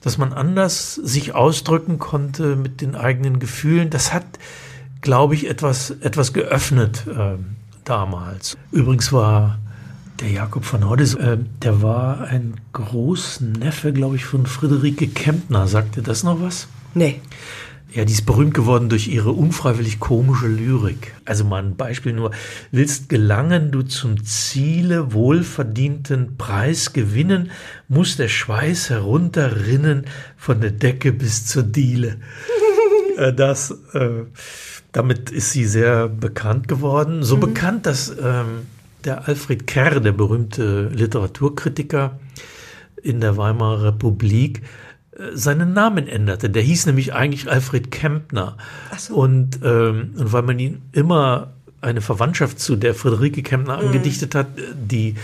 dass 0.03 0.19
man 0.19 0.33
anders 0.33 0.95
sich 0.95 1.35
ausdrücken 1.35 1.99
konnte 1.99 2.57
mit 2.57 2.81
den 2.81 2.95
eigenen 2.95 3.39
Gefühlen. 3.39 3.91
Das 3.91 4.13
hat 4.13 4.25
glaube 5.03 5.35
ich, 5.35 5.51
etwas, 5.51 5.91
etwas 5.91 6.33
geöffnet 6.33 7.05
äh, 7.07 7.37
damals. 7.85 8.57
Übrigens 8.71 9.13
war 9.13 9.59
der 10.21 10.31
Jakob 10.31 10.65
von 10.65 10.89
Hoddes, 10.89 11.15
äh, 11.15 11.37
der 11.61 11.83
war 11.83 12.23
ein 12.23 12.55
Großneffe, 12.73 13.93
glaube 13.93 14.17
ich, 14.17 14.25
von 14.25 14.47
Friederike 14.47 15.09
Kempner. 15.09 15.67
Sagt 15.67 15.99
ihr 15.99 16.03
das 16.03 16.23
noch 16.23 16.41
was? 16.41 16.69
Nee. 16.95 17.21
Ja, 17.95 18.07
die 18.07 18.13
ist 18.15 18.25
berühmt 18.25 18.55
geworden 18.55 18.89
durch 18.89 19.09
ihre 19.09 19.33
unfreiwillig 19.33 20.01
komische 20.01 20.47
Lyrik. 20.47 21.15
Also 21.27 21.45
mal 21.45 21.63
ein 21.63 21.77
Beispiel 21.77 22.15
nur. 22.15 22.31
Willst 22.71 23.11
gelangen 23.11 23.71
du 23.71 23.83
zum 23.83 24.25
Ziele 24.25 25.13
wohlverdienten 25.13 26.39
Preis 26.39 26.95
gewinnen, 26.95 27.51
muss 27.89 28.17
der 28.17 28.29
Schweiß 28.29 28.89
herunterrinnen 28.89 30.07
von 30.39 30.63
der 30.63 30.71
Decke 30.71 31.13
bis 31.13 31.47
zur 31.47 31.63
Diele. 31.63 32.17
Äh, 33.19 33.35
das, 33.35 33.71
äh, 33.93 34.25
damit 34.93 35.31
ist 35.31 35.53
sie 35.53 35.67
sehr 35.67 36.09
bekannt 36.09 36.67
geworden. 36.67 37.23
So 37.23 37.37
mhm. 37.37 37.41
bekannt, 37.41 37.85
dass 37.85 38.09
ähm, 38.09 38.67
der 39.05 39.29
Alfred 39.29 39.67
Kerr, 39.67 40.01
der 40.01 40.13
berühmte 40.13 40.89
Literaturkritiker 40.89 42.19
in 43.03 43.21
der 43.21 43.37
Weimarer 43.37 43.85
Republik, 43.85 44.63
seinen 45.35 45.73
Namen 45.73 46.09
änderte. 46.09 46.51
Der 46.51 46.63
hieß 46.63 46.87
nämlich 46.87 47.13
eigentlich 47.13 47.51
Alfred 47.51 47.91
Kempner. 47.91 48.57
So. 48.97 49.15
Und, 49.15 49.61
ähm, 49.63 50.15
und 50.17 50.33
weil 50.33 50.43
man 50.43 50.59
ihn 50.59 50.83
immer 50.93 51.53
eine 51.81 52.01
Verwandtschaft 52.01 52.61
zu 52.61 52.77
der 52.77 52.95
Friederike 52.95 53.43
Kempner 53.43 53.79
mhm. 53.79 53.87
angedichtet 53.87 54.35
hat, 54.35 54.47
die 54.75 55.17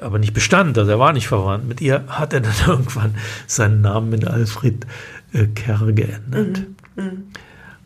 aber 0.00 0.18
nicht 0.18 0.34
bestand, 0.34 0.76
also 0.76 0.90
er 0.90 0.98
war 0.98 1.12
nicht 1.12 1.28
verwandt. 1.28 1.66
Mit 1.66 1.80
ihr 1.80 2.04
hat 2.08 2.32
er 2.32 2.40
dann 2.40 2.54
irgendwann 2.66 3.14
seinen 3.46 3.80
Namen 3.80 4.12
in 4.12 4.28
Alfred 4.28 4.86
äh, 5.32 5.46
Kerr 5.46 5.92
geändert. 5.92 6.64
Mhm. 6.96 7.02
Mhm. 7.02 7.24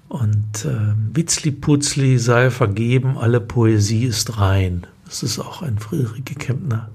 Und 0.09 0.67
äh, 0.67 0.93
Witzli 1.15 1.53
Putzli 1.53 2.19
sei 2.19 2.51
vergeben, 2.51 3.17
alle 3.17 3.41
Poesie 3.41 4.05
ist 4.05 4.39
rein. 4.39 4.87
Das 5.07 5.23
ist 5.23 5.39
auch 5.39 5.63
ein 5.63 5.79
Friederike 5.79 6.35
Kempner 6.35 6.91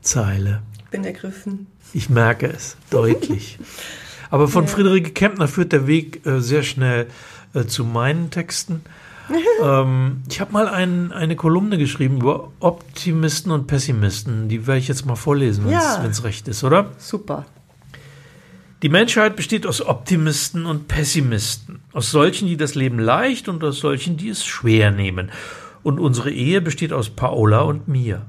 Zeile. 0.00 0.62
Ich 0.78 0.84
bin 0.90 1.04
ergriffen. 1.04 1.66
Ich 1.92 2.10
merke 2.10 2.46
es 2.46 2.76
deutlich. 2.90 3.58
Aber 4.30 4.48
von 4.48 4.64
ja. 4.64 4.70
Friederike 4.70 5.10
Kempner 5.10 5.48
führt 5.48 5.72
der 5.72 5.86
Weg 5.86 6.26
äh, 6.26 6.40
sehr 6.40 6.62
schnell 6.62 7.06
äh, 7.54 7.64
zu 7.64 7.84
meinen 7.84 8.30
Texten. 8.30 8.82
ähm, 9.62 10.22
ich 10.28 10.40
habe 10.40 10.52
mal 10.52 10.68
ein, 10.68 11.12
eine 11.12 11.36
Kolumne 11.36 11.78
geschrieben 11.78 12.20
über 12.20 12.50
Optimisten 12.60 13.52
und 13.52 13.66
Pessimisten. 13.66 14.48
Die 14.48 14.66
werde 14.66 14.80
ich 14.80 14.88
jetzt 14.88 15.06
mal 15.06 15.16
vorlesen, 15.16 15.64
wenn 15.66 15.74
es 16.10 16.18
ja. 16.18 16.24
recht 16.24 16.48
ist, 16.48 16.64
oder? 16.64 16.90
Super. 16.98 17.46
Die 18.82 18.88
Menschheit 18.88 19.34
besteht 19.34 19.66
aus 19.66 19.84
Optimisten 19.84 20.64
und 20.64 20.86
Pessimisten, 20.86 21.80
aus 21.92 22.12
solchen, 22.12 22.46
die 22.46 22.56
das 22.56 22.76
Leben 22.76 23.00
leicht 23.00 23.48
und 23.48 23.64
aus 23.64 23.80
solchen, 23.80 24.16
die 24.16 24.28
es 24.28 24.44
schwer 24.44 24.92
nehmen. 24.92 25.32
Und 25.82 25.98
unsere 25.98 26.30
Ehe 26.30 26.60
besteht 26.60 26.92
aus 26.92 27.10
Paola 27.10 27.62
und 27.62 27.88
mir. 27.88 28.22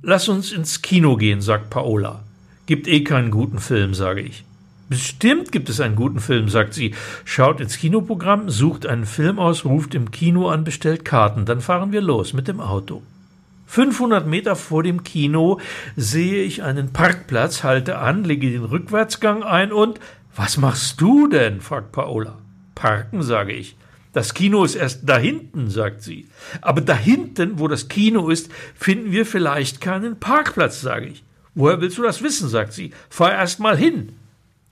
lass 0.00 0.28
uns 0.28 0.50
ins 0.50 0.82
Kino 0.82 1.16
gehen, 1.16 1.40
sagt 1.40 1.68
Paola. 1.70 2.24
Gibt 2.66 2.86
eh 2.86 3.02
keinen 3.02 3.30
guten 3.30 3.58
Film, 3.58 3.94
sage 3.94 4.20
ich. 4.20 4.44
Bestimmt 4.88 5.52
gibt 5.52 5.68
es 5.68 5.80
einen 5.80 5.96
guten 5.96 6.20
Film, 6.20 6.48
sagt 6.48 6.74
sie. 6.74 6.94
Schaut 7.24 7.60
ins 7.60 7.78
Kinoprogramm, 7.78 8.50
sucht 8.50 8.86
einen 8.86 9.06
Film 9.06 9.38
aus, 9.38 9.64
ruft 9.64 9.94
im 9.94 10.10
Kino 10.10 10.48
an, 10.48 10.64
bestellt 10.64 11.04
Karten. 11.04 11.46
Dann 11.46 11.60
fahren 11.60 11.92
wir 11.92 12.02
los 12.02 12.34
mit 12.34 12.46
dem 12.46 12.60
Auto. 12.60 13.02
500 13.66 14.26
Meter 14.26 14.54
vor 14.54 14.82
dem 14.82 15.02
Kino 15.02 15.58
sehe 15.96 16.44
ich 16.44 16.62
einen 16.62 16.92
Parkplatz, 16.92 17.64
halte 17.64 17.96
an, 17.98 18.22
lege 18.22 18.50
den 18.50 18.64
Rückwärtsgang 18.64 19.42
ein 19.42 19.72
und 19.72 19.98
was 20.36 20.58
machst 20.58 21.00
du 21.00 21.26
denn? 21.26 21.62
fragt 21.62 21.90
Paola. 21.92 22.36
Parken, 22.74 23.22
sage 23.22 23.52
ich. 23.52 23.76
Das 24.12 24.34
Kino 24.34 24.62
ist 24.62 24.74
erst 24.74 25.08
da 25.08 25.16
hinten, 25.16 25.70
sagt 25.70 26.02
sie. 26.02 26.28
Aber 26.60 26.82
da 26.82 26.94
hinten, 26.94 27.58
wo 27.58 27.66
das 27.66 27.88
Kino 27.88 28.28
ist, 28.28 28.50
finden 28.74 29.10
wir 29.10 29.24
vielleicht 29.24 29.80
keinen 29.80 30.20
Parkplatz, 30.20 30.82
sage 30.82 31.06
ich. 31.06 31.24
Woher 31.54 31.80
willst 31.80 31.98
du 31.98 32.02
das 32.02 32.22
wissen? 32.22 32.48
sagt 32.48 32.72
sie. 32.72 32.92
Fahr 33.10 33.32
erst 33.32 33.60
mal 33.60 33.76
hin. 33.76 34.16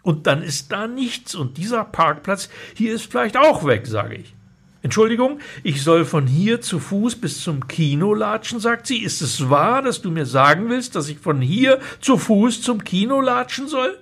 Und 0.03 0.27
dann 0.27 0.43
ist 0.43 0.73
da 0.73 0.87
nichts 0.87 1.35
und 1.35 1.59
dieser 1.59 1.85
Parkplatz 1.85 2.49
hier 2.75 2.95
ist 2.95 3.11
vielleicht 3.11 3.37
auch 3.37 3.67
weg, 3.67 3.87
sage 3.87 4.17
ich. 4.17 4.35
Entschuldigung, 4.83 5.41
ich 5.63 5.83
soll 5.83 6.07
von 6.07 6.27
hier 6.27 6.63
zu 6.63 6.79
Fuß 6.79 7.17
bis 7.17 7.43
zum 7.43 7.69
Kino 7.69 8.15
latschen, 8.15 8.61
sagt 8.61 8.87
sie. 8.87 9.03
Ist 9.03 9.21
es 9.21 9.51
wahr, 9.51 9.83
dass 9.83 10.01
du 10.01 10.11
mir 10.11 10.25
sagen 10.25 10.71
willst, 10.71 10.97
dass 10.97 11.09
ich 11.09 11.19
von 11.19 11.43
hier 11.43 11.81
zu 12.01 12.17
Fuß 12.17 12.63
zum 12.63 12.83
Kino 12.83 13.21
latschen 13.21 13.69
soll? 13.69 13.99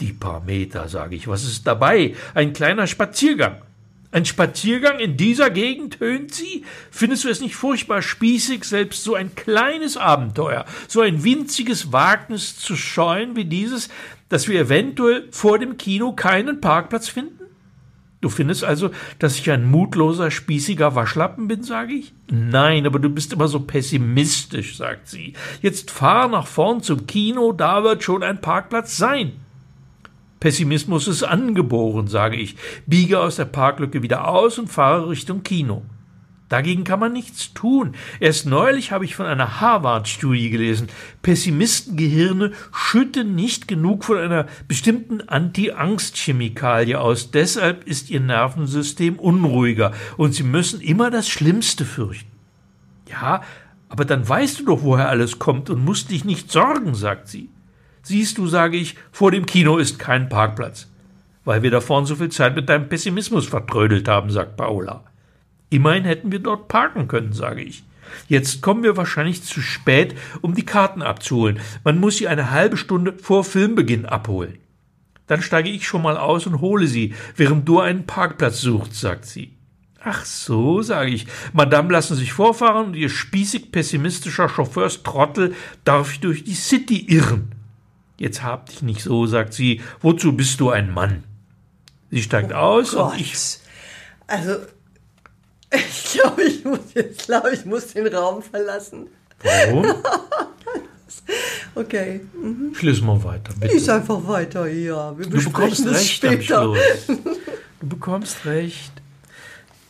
Die 0.00 0.12
paar 0.12 0.40
Meter, 0.40 0.88
sage 0.88 1.14
ich. 1.14 1.28
Was 1.28 1.44
ist 1.44 1.66
dabei? 1.68 2.16
Ein 2.34 2.52
kleiner 2.52 2.88
Spaziergang. 2.88 3.62
Ein 4.10 4.24
Spaziergang 4.24 4.98
in 5.00 5.18
dieser 5.18 5.50
Gegend, 5.50 6.00
höhnt 6.00 6.32
sie? 6.32 6.64
Findest 6.90 7.24
du 7.24 7.28
es 7.28 7.40
nicht 7.40 7.56
furchtbar 7.56 8.00
spießig, 8.00 8.64
selbst 8.64 9.04
so 9.04 9.14
ein 9.14 9.34
kleines 9.34 9.98
Abenteuer, 9.98 10.64
so 10.86 11.02
ein 11.02 11.24
winziges 11.24 11.92
Wagnis 11.92 12.58
zu 12.58 12.74
scheuen 12.74 13.36
wie 13.36 13.44
dieses, 13.44 13.90
dass 14.30 14.48
wir 14.48 14.60
eventuell 14.60 15.28
vor 15.30 15.58
dem 15.58 15.76
Kino 15.76 16.12
keinen 16.12 16.62
Parkplatz 16.62 17.08
finden? 17.08 17.38
Du 18.20 18.30
findest 18.30 18.64
also, 18.64 18.90
dass 19.18 19.38
ich 19.38 19.50
ein 19.50 19.70
mutloser, 19.70 20.30
spießiger 20.30 20.94
Waschlappen 20.94 21.46
bin, 21.46 21.62
sage 21.62 21.92
ich? 21.92 22.12
Nein, 22.30 22.86
aber 22.86 22.98
du 22.98 23.10
bist 23.10 23.32
immer 23.32 23.46
so 23.46 23.60
pessimistisch, 23.60 24.76
sagt 24.76 25.08
sie. 25.08 25.34
Jetzt 25.62 25.90
fahr 25.90 26.28
nach 26.28 26.46
vorn 26.46 26.82
zum 26.82 27.06
Kino, 27.06 27.52
da 27.52 27.84
wird 27.84 28.02
schon 28.02 28.22
ein 28.22 28.40
Parkplatz 28.40 28.96
sein. 28.96 29.32
Pessimismus 30.40 31.08
ist 31.08 31.22
angeboren, 31.22 32.06
sage 32.06 32.36
ich, 32.36 32.56
biege 32.86 33.20
aus 33.20 33.36
der 33.36 33.44
Parklücke 33.44 34.02
wieder 34.02 34.28
aus 34.28 34.58
und 34.58 34.68
fahre 34.68 35.08
Richtung 35.08 35.42
Kino. 35.42 35.82
Dagegen 36.48 36.84
kann 36.84 37.00
man 37.00 37.12
nichts 37.12 37.52
tun. 37.52 37.94
Erst 38.20 38.46
neulich 38.46 38.90
habe 38.90 39.04
ich 39.04 39.14
von 39.14 39.26
einer 39.26 39.60
Harvard-Studie 39.60 40.48
gelesen. 40.48 40.88
Pessimistengehirne 41.20 42.52
schütten 42.72 43.34
nicht 43.34 43.68
genug 43.68 44.04
von 44.04 44.16
einer 44.16 44.46
bestimmten 44.66 45.20
Anti-Angst-Chemikalie 45.28 46.98
aus. 46.98 47.30
Deshalb 47.30 47.86
ist 47.86 48.08
ihr 48.08 48.20
Nervensystem 48.20 49.18
unruhiger 49.18 49.92
und 50.16 50.32
sie 50.32 50.42
müssen 50.42 50.80
immer 50.80 51.10
das 51.10 51.28
Schlimmste 51.28 51.84
fürchten. 51.84 52.30
Ja, 53.10 53.42
aber 53.90 54.06
dann 54.06 54.26
weißt 54.26 54.60
du 54.60 54.64
doch, 54.64 54.82
woher 54.82 55.10
alles 55.10 55.38
kommt 55.38 55.68
und 55.68 55.84
musst 55.84 56.10
dich 56.10 56.24
nicht 56.24 56.50
sorgen, 56.50 56.94
sagt 56.94 57.28
sie. 57.28 57.50
Siehst 58.08 58.38
du, 58.38 58.46
sage 58.46 58.78
ich, 58.78 58.94
vor 59.12 59.32
dem 59.32 59.44
Kino 59.44 59.76
ist 59.76 59.98
kein 59.98 60.30
Parkplatz. 60.30 60.86
Weil 61.44 61.62
wir 61.62 61.70
da 61.70 61.82
vorn 61.82 62.06
so 62.06 62.16
viel 62.16 62.30
Zeit 62.30 62.56
mit 62.56 62.66
deinem 62.70 62.88
Pessimismus 62.88 63.46
vertrödelt 63.46 64.08
haben, 64.08 64.30
sagt 64.30 64.56
Paola. 64.56 65.04
Immerhin 65.68 66.04
hätten 66.04 66.32
wir 66.32 66.38
dort 66.38 66.68
parken 66.68 67.06
können, 67.06 67.34
sage 67.34 67.60
ich. 67.60 67.84
Jetzt 68.26 68.62
kommen 68.62 68.82
wir 68.82 68.96
wahrscheinlich 68.96 69.44
zu 69.44 69.60
spät, 69.60 70.16
um 70.40 70.54
die 70.54 70.64
Karten 70.64 71.02
abzuholen. 71.02 71.60
Man 71.84 72.00
muss 72.00 72.16
sie 72.16 72.28
eine 72.28 72.50
halbe 72.50 72.78
Stunde 72.78 73.12
vor 73.12 73.44
Filmbeginn 73.44 74.06
abholen. 74.06 74.56
Dann 75.26 75.42
steige 75.42 75.68
ich 75.68 75.86
schon 75.86 76.00
mal 76.00 76.16
aus 76.16 76.46
und 76.46 76.62
hole 76.62 76.86
sie, 76.86 77.12
während 77.36 77.68
du 77.68 77.78
einen 77.78 78.06
Parkplatz 78.06 78.62
suchst, 78.62 78.94
sagt 78.94 79.26
sie. 79.26 79.52
Ach 80.02 80.24
so, 80.24 80.80
sage 80.80 81.10
ich. 81.10 81.26
Madame 81.52 81.92
lassen 81.92 82.16
sich 82.16 82.32
vorfahren 82.32 82.86
und 82.86 82.94
ihr 82.94 83.10
spießig 83.10 83.70
pessimistischer 83.70 84.48
Chauffeurstrottel 84.48 85.54
darf 85.84 86.16
durch 86.16 86.44
die 86.44 86.54
City 86.54 87.00
irren. 87.00 87.52
Jetzt 88.18 88.42
hab 88.42 88.66
dich 88.66 88.82
nicht 88.82 89.02
so, 89.02 89.26
sagt 89.26 89.54
sie. 89.54 89.80
Wozu 90.00 90.32
bist 90.32 90.58
du 90.60 90.70
ein 90.70 90.92
Mann? 90.92 91.24
Sie 92.10 92.22
steigt 92.22 92.52
oh 92.52 92.56
aus 92.56 92.92
Gott. 92.92 93.12
und 93.12 93.20
ich. 93.20 93.34
Also, 94.26 94.56
ich 95.72 96.12
glaube, 96.12 96.42
ich 96.42 96.64
muss 96.64 96.80
glaube 97.18 97.52
ich, 97.52 97.64
muss 97.64 97.88
den 97.88 98.06
Raum 98.08 98.42
verlassen. 98.42 99.06
Warum? 99.42 99.86
okay. 101.74 102.20
Mhm. 102.40 102.74
Schließ 102.74 103.02
mal 103.02 103.22
weiter, 103.22 103.54
bitte. 103.58 103.74
Lies 103.74 103.88
einfach 103.88 104.26
weiter, 104.26 104.66
ja. 104.66 105.16
Wir 105.16 105.26
du 105.26 105.44
bekommst 105.44 105.86
recht 105.86 106.10
später. 106.10 106.60
am 106.60 106.74
Schluss. 106.74 107.18
Du 107.80 107.86
bekommst 107.86 108.44
recht. 108.44 108.90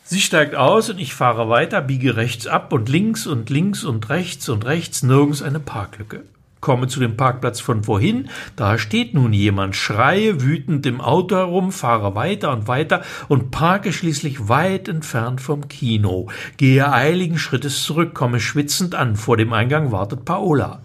Sie 0.05 0.21
steigt 0.21 0.55
aus 0.55 0.91
und 0.91 0.99
ich 0.99 1.14
fahre 1.14 1.49
weiter, 1.49 1.81
biege 1.81 2.17
rechts 2.17 2.47
ab 2.47 2.71
und 2.75 2.91
links 2.91 3.27
und 3.27 3.49
links 3.49 3.83
und 3.83 4.11
rechts 4.11 4.51
und 4.51 4.67
rechts 4.67 5.03
nirgends 5.03 5.41
eine 5.41 5.59
Parklücke. 5.59 6.25
Komme 6.61 6.88
zu 6.88 6.99
dem 6.99 7.16
Parkplatz 7.16 7.61
von 7.61 7.85
vorhin, 7.85 8.29
da 8.57 8.79
steht 8.79 9.14
nun 9.14 9.33
jemand, 9.33 9.77
schreie 9.77 10.42
wütend 10.42 10.87
im 10.87 11.01
Auto 11.01 11.37
herum, 11.37 11.71
fahre 11.71 12.14
weiter 12.14 12.53
und 12.53 12.66
weiter 12.66 13.03
und 13.29 13.51
parke 13.51 13.92
schließlich 13.92 14.49
weit 14.49 14.88
entfernt 14.88 15.40
vom 15.40 15.68
Kino, 15.68 16.29
gehe 16.57 16.92
eiligen 16.92 17.38
Schrittes 17.38 17.85
zurück, 17.85 18.14
komme 18.14 18.40
schwitzend 18.40 18.94
an, 18.94 19.16
vor 19.16 19.37
dem 19.37 19.53
Eingang 19.53 19.92
wartet 19.92 20.25
Paola. 20.25 20.81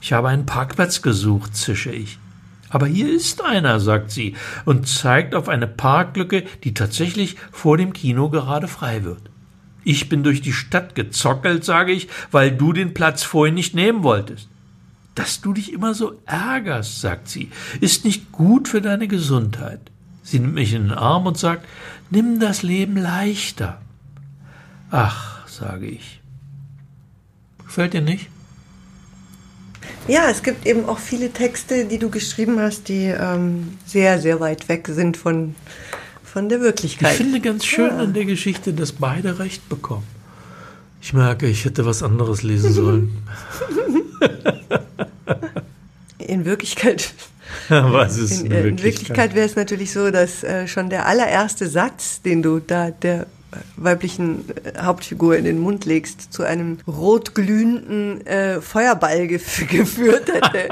Ich 0.00 0.12
habe 0.12 0.28
einen 0.28 0.46
Parkplatz 0.46 1.02
gesucht, 1.02 1.54
zische 1.56 1.92
ich. 1.92 2.18
Aber 2.70 2.86
hier 2.86 3.14
ist 3.14 3.44
einer, 3.44 3.80
sagt 3.80 4.10
sie 4.10 4.34
und 4.64 4.88
zeigt 4.88 5.34
auf 5.34 5.50
eine 5.50 5.66
Parklücke, 5.66 6.44
die 6.64 6.72
tatsächlich 6.72 7.36
vor 7.50 7.76
dem 7.76 7.92
Kino 7.92 8.30
gerade 8.30 8.66
frei 8.66 9.04
wird. 9.04 9.20
Ich 9.84 10.08
bin 10.08 10.22
durch 10.22 10.40
die 10.40 10.54
Stadt 10.54 10.94
gezockelt, 10.94 11.64
sage 11.64 11.92
ich, 11.92 12.08
weil 12.30 12.50
du 12.50 12.72
den 12.72 12.94
Platz 12.94 13.22
vorhin 13.22 13.54
nicht 13.54 13.74
nehmen 13.74 14.02
wolltest. 14.02 14.48
Dass 15.14 15.40
du 15.40 15.52
dich 15.52 15.72
immer 15.72 15.94
so 15.94 16.20
ärgerst, 16.24 17.00
sagt 17.00 17.28
sie, 17.28 17.50
ist 17.80 18.04
nicht 18.04 18.32
gut 18.32 18.68
für 18.68 18.80
deine 18.80 19.08
Gesundheit. 19.08 19.80
Sie 20.22 20.38
nimmt 20.38 20.54
mich 20.54 20.72
in 20.72 20.84
den 20.84 20.92
Arm 20.92 21.26
und 21.26 21.36
sagt, 21.36 21.66
nimm 22.10 22.40
das 22.40 22.62
Leben 22.62 22.96
leichter. 22.96 23.80
Ach, 24.90 25.46
sage 25.48 25.86
ich. 25.86 26.20
Gefällt 27.64 27.92
dir 27.92 28.02
nicht? 28.02 28.28
Ja, 30.08 30.28
es 30.28 30.42
gibt 30.42 30.66
eben 30.66 30.86
auch 30.86 30.98
viele 30.98 31.32
Texte, 31.32 31.84
die 31.84 31.98
du 31.98 32.10
geschrieben 32.10 32.58
hast, 32.60 32.88
die 32.88 33.06
ähm, 33.06 33.78
sehr, 33.86 34.20
sehr 34.20 34.40
weit 34.40 34.68
weg 34.68 34.88
sind 34.88 35.16
von, 35.16 35.54
von 36.22 36.48
der 36.48 36.60
Wirklichkeit. 36.60 37.12
Ich 37.12 37.16
finde 37.18 37.40
ganz 37.40 37.64
schön 37.64 37.88
ja. 37.90 37.98
an 37.98 38.12
der 38.12 38.24
Geschichte, 38.24 38.72
dass 38.72 38.92
beide 38.92 39.38
Recht 39.38 39.68
bekommen. 39.68 40.06
Ich 41.00 41.12
merke, 41.12 41.46
ich 41.46 41.64
hätte 41.64 41.84
was 41.84 42.02
anderes 42.02 42.42
lesen 42.42 42.72
sollen. 42.72 43.22
in 46.32 46.44
Wirklichkeit. 46.44 47.12
Was 47.68 48.16
ist 48.16 48.40
in, 48.40 48.46
in 48.46 48.50
Wirklichkeit? 48.50 48.78
In 48.78 48.84
Wirklichkeit 48.84 49.34
wäre 49.34 49.46
es 49.46 49.56
natürlich 49.56 49.92
so, 49.92 50.10
dass 50.10 50.42
äh, 50.42 50.66
schon 50.66 50.90
der 50.90 51.06
allererste 51.06 51.68
Satz, 51.68 52.22
den 52.22 52.42
du 52.42 52.60
da 52.60 52.90
der 52.90 53.26
weiblichen 53.76 54.44
äh, 54.64 54.82
Hauptfigur 54.82 55.36
in 55.36 55.44
den 55.44 55.58
Mund 55.58 55.84
legst, 55.84 56.32
zu 56.32 56.42
einem 56.42 56.78
rotglühenden 56.86 58.26
äh, 58.26 58.60
Feuerball 58.60 59.26
gef 59.28 59.66
geführt 59.68 60.30
hätte, 60.32 60.68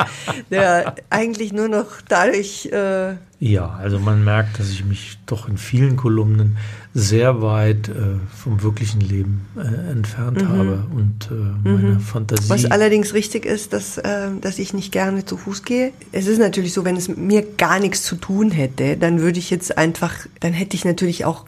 der 0.51 0.95
eigentlich 1.11 1.53
nur 1.53 1.69
noch 1.69 2.01
dadurch. 2.09 2.67
Äh 2.67 3.15
ja, 3.43 3.71
also 3.81 3.99
man 3.99 4.23
merkt, 4.23 4.59
dass 4.59 4.69
ich 4.69 4.85
mich 4.85 5.19
doch 5.25 5.49
in 5.49 5.57
vielen 5.57 5.97
Kolumnen 5.97 6.59
sehr 6.93 7.41
weit 7.41 7.89
äh, 7.89 8.19
vom 8.37 8.63
wirklichen 8.63 9.01
Leben 9.01 9.47
äh, 9.57 9.91
entfernt 9.91 10.43
mhm. 10.43 10.49
habe 10.49 10.87
und 10.93 11.29
äh, 11.31 11.69
meine 11.69 11.95
mhm. 11.95 12.01
Fantasie. 12.01 12.51
Was 12.51 12.65
allerdings 12.65 13.15
richtig 13.15 13.47
ist, 13.47 13.73
dass, 13.73 14.01
dass 14.41 14.59
ich 14.59 14.75
nicht 14.75 14.93
gerne 14.93 15.25
zu 15.25 15.37
Fuß 15.37 15.63
gehe. 15.63 15.93
Es 16.13 16.27
ist 16.27 16.39
natürlich 16.39 16.73
so, 16.73 16.85
wenn 16.85 16.97
es 16.97 17.09
mit 17.09 17.19
mir 17.19 17.43
gar 17.43 17.79
nichts 17.79 18.03
zu 18.03 18.17
tun 18.17 18.51
hätte, 18.51 18.97
dann 18.97 19.21
würde 19.21 19.39
ich 19.39 19.51
jetzt 19.51 19.79
einfach, 19.79 20.15
dann 20.41 20.53
hätte 20.53 20.77
ich 20.77 20.85
natürlich 20.85 21.25
auch 21.25 21.47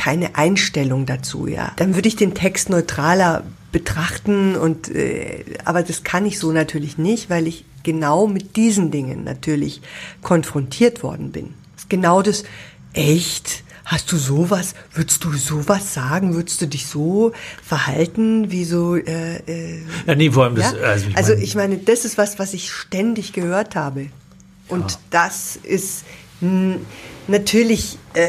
keine 0.00 0.34
Einstellung 0.34 1.04
dazu, 1.04 1.46
ja. 1.46 1.72
Dann 1.76 1.94
würde 1.94 2.08
ich 2.08 2.16
den 2.16 2.32
Text 2.32 2.70
neutraler 2.70 3.44
betrachten 3.70 4.56
und 4.56 4.88
äh, 4.88 5.44
aber 5.66 5.82
das 5.82 6.04
kann 6.04 6.24
ich 6.24 6.38
so 6.38 6.52
natürlich 6.52 6.96
nicht, 6.96 7.28
weil 7.28 7.46
ich 7.46 7.66
genau 7.82 8.26
mit 8.26 8.56
diesen 8.56 8.90
Dingen 8.90 9.24
natürlich 9.24 9.82
konfrontiert 10.22 11.02
worden 11.02 11.32
bin. 11.32 11.52
Genau 11.90 12.22
das 12.22 12.44
echt 12.94 13.62
Hast 13.84 14.12
du 14.12 14.18
sowas? 14.18 14.74
Würdest 14.94 15.24
du 15.24 15.32
sowas 15.32 15.94
sagen? 15.94 16.34
Würdest 16.34 16.62
du 16.62 16.66
dich 16.66 16.86
so 16.86 17.32
verhalten 17.60 18.52
wie 18.52 18.64
so? 18.64 18.94
Äh, 18.94 19.38
äh, 19.48 19.82
ja, 20.06 20.14
nee, 20.14 20.30
vor 20.30 20.44
allem 20.44 20.56
ja? 20.56 20.70
das. 20.70 20.80
Also 20.80 21.08
ich, 21.08 21.16
also 21.16 21.32
ich 21.32 21.54
meine, 21.56 21.76
das 21.76 22.04
ist 22.04 22.16
was, 22.16 22.38
was 22.38 22.54
ich 22.54 22.70
ständig 22.70 23.32
gehört 23.32 23.74
habe. 23.74 24.06
Und 24.68 24.92
ja. 24.92 24.98
das 25.10 25.56
ist 25.56 26.04
Natürlich, 27.28 27.98
äh, 28.14 28.28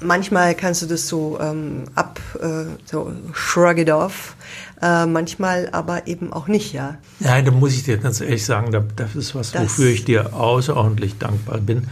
manchmal 0.00 0.54
kannst 0.54 0.82
du 0.82 0.86
das 0.86 1.08
so 1.08 1.38
ähm, 1.40 1.84
ab, 1.94 2.20
äh, 2.40 2.64
so 2.84 3.12
shrug 3.32 3.78
it 3.78 3.90
off, 3.90 4.36
äh, 4.80 5.06
manchmal 5.06 5.68
aber 5.72 6.06
eben 6.06 6.32
auch 6.32 6.48
nicht, 6.48 6.72
ja. 6.72 6.98
Nein, 7.20 7.44
da 7.44 7.50
muss 7.50 7.72
ich 7.72 7.84
dir 7.84 7.98
ganz 7.98 8.20
ehrlich 8.20 8.44
sagen, 8.44 8.72
das 8.96 9.14
ist 9.14 9.34
was, 9.34 9.52
das 9.52 9.62
wofür 9.62 9.88
ich 9.88 10.04
dir 10.04 10.34
außerordentlich 10.34 11.18
dankbar 11.18 11.58
bin, 11.58 11.88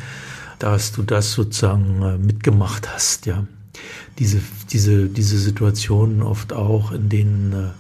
dass 0.58 0.92
du 0.92 1.02
das 1.02 1.32
sozusagen 1.32 2.02
äh, 2.02 2.18
mitgemacht 2.18 2.92
hast, 2.92 3.26
ja. 3.26 3.44
Diese, 4.18 4.40
diese, 4.70 5.08
diese 5.08 5.38
Situationen 5.38 6.22
oft 6.22 6.54
auch, 6.54 6.92
in 6.92 7.08
denen 7.10 7.52
äh, 7.52 7.72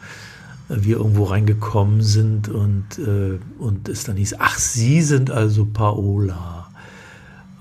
wir 0.68 0.96
irgendwo 0.96 1.24
reingekommen 1.24 2.02
sind 2.02 2.48
und, 2.48 2.98
äh, 2.98 3.38
und 3.58 3.88
es 3.88 4.04
dann 4.04 4.16
hieß, 4.16 4.36
ach, 4.38 4.58
Sie 4.58 5.02
sind 5.02 5.30
also 5.30 5.64
Paola. 5.64 6.55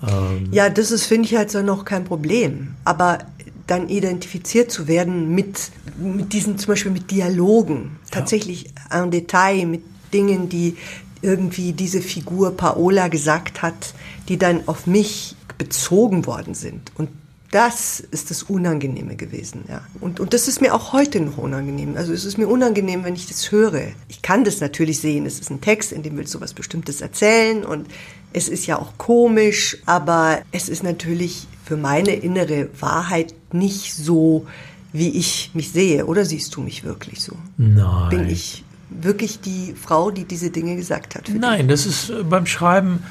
Ähm 0.07 0.49
ja, 0.51 0.69
das 0.69 0.91
ist, 0.91 1.05
finde 1.05 1.27
ich, 1.27 1.35
halt 1.35 1.51
so 1.51 1.61
noch 1.61 1.85
kein 1.85 2.03
Problem. 2.03 2.75
Aber 2.83 3.19
dann 3.67 3.89
identifiziert 3.89 4.71
zu 4.71 4.87
werden 4.87 5.33
mit, 5.33 5.71
mit 5.97 6.33
diesen, 6.33 6.57
zum 6.57 6.73
Beispiel 6.73 6.91
mit 6.91 7.09
Dialogen, 7.11 7.97
tatsächlich 8.11 8.73
ja. 8.91 9.03
en 9.03 9.11
Detail, 9.11 9.65
mit 9.65 9.81
Dingen, 10.13 10.49
die 10.49 10.77
irgendwie 11.21 11.73
diese 11.73 12.01
Figur 12.01 12.55
Paola 12.55 13.07
gesagt 13.07 13.61
hat, 13.61 13.93
die 14.29 14.37
dann 14.37 14.67
auf 14.67 14.85
mich 14.85 15.35
bezogen 15.57 16.25
worden 16.25 16.53
sind. 16.53 16.91
Und 16.95 17.09
das 17.55 18.01
ist 18.01 18.31
das 18.31 18.43
Unangenehme 18.43 19.15
gewesen, 19.15 19.63
ja. 19.69 19.79
Und, 20.01 20.19
und 20.19 20.33
das 20.33 20.49
ist 20.49 20.59
mir 20.59 20.75
auch 20.75 20.91
heute 20.91 21.21
noch 21.21 21.37
unangenehm. 21.37 21.95
Also 21.95 22.11
es 22.11 22.25
ist 22.25 22.37
mir 22.37 22.49
unangenehm, 22.49 23.05
wenn 23.05 23.15
ich 23.15 23.27
das 23.27 23.49
höre. 23.49 23.93
Ich 24.09 24.21
kann 24.21 24.43
das 24.43 24.59
natürlich 24.59 24.99
sehen. 24.99 25.25
Es 25.25 25.39
ist 25.39 25.49
ein 25.49 25.61
Text, 25.61 25.93
in 25.93 26.03
dem 26.03 26.17
willst 26.17 26.33
du 26.33 26.41
was 26.41 26.53
Bestimmtes 26.53 26.99
erzählen 26.99 27.63
und 27.63 27.87
es 28.33 28.49
ist 28.49 28.65
ja 28.65 28.77
auch 28.77 28.97
komisch, 28.97 29.77
aber 29.85 30.41
es 30.51 30.67
ist 30.67 30.83
natürlich 30.83 31.47
für 31.63 31.77
meine 31.77 32.15
innere 32.15 32.67
Wahrheit 32.81 33.33
nicht 33.53 33.93
so, 33.95 34.45
wie 34.91 35.17
ich 35.17 35.51
mich 35.53 35.71
sehe. 35.71 36.07
Oder 36.07 36.25
siehst 36.25 36.53
du 36.57 36.61
mich 36.61 36.83
wirklich 36.83 37.21
so? 37.21 37.37
Nein. 37.55 38.09
Bin 38.09 38.29
ich 38.29 38.65
wirklich 38.89 39.39
die 39.39 39.73
Frau, 39.81 40.11
die 40.11 40.25
diese 40.25 40.49
Dinge 40.49 40.75
gesagt 40.75 41.15
hat? 41.15 41.29
Nein, 41.33 41.59
dich? 41.59 41.67
das 41.69 41.85
ist 41.85 42.09
äh, 42.09 42.23
beim 42.23 42.47
Schreiben 42.47 43.01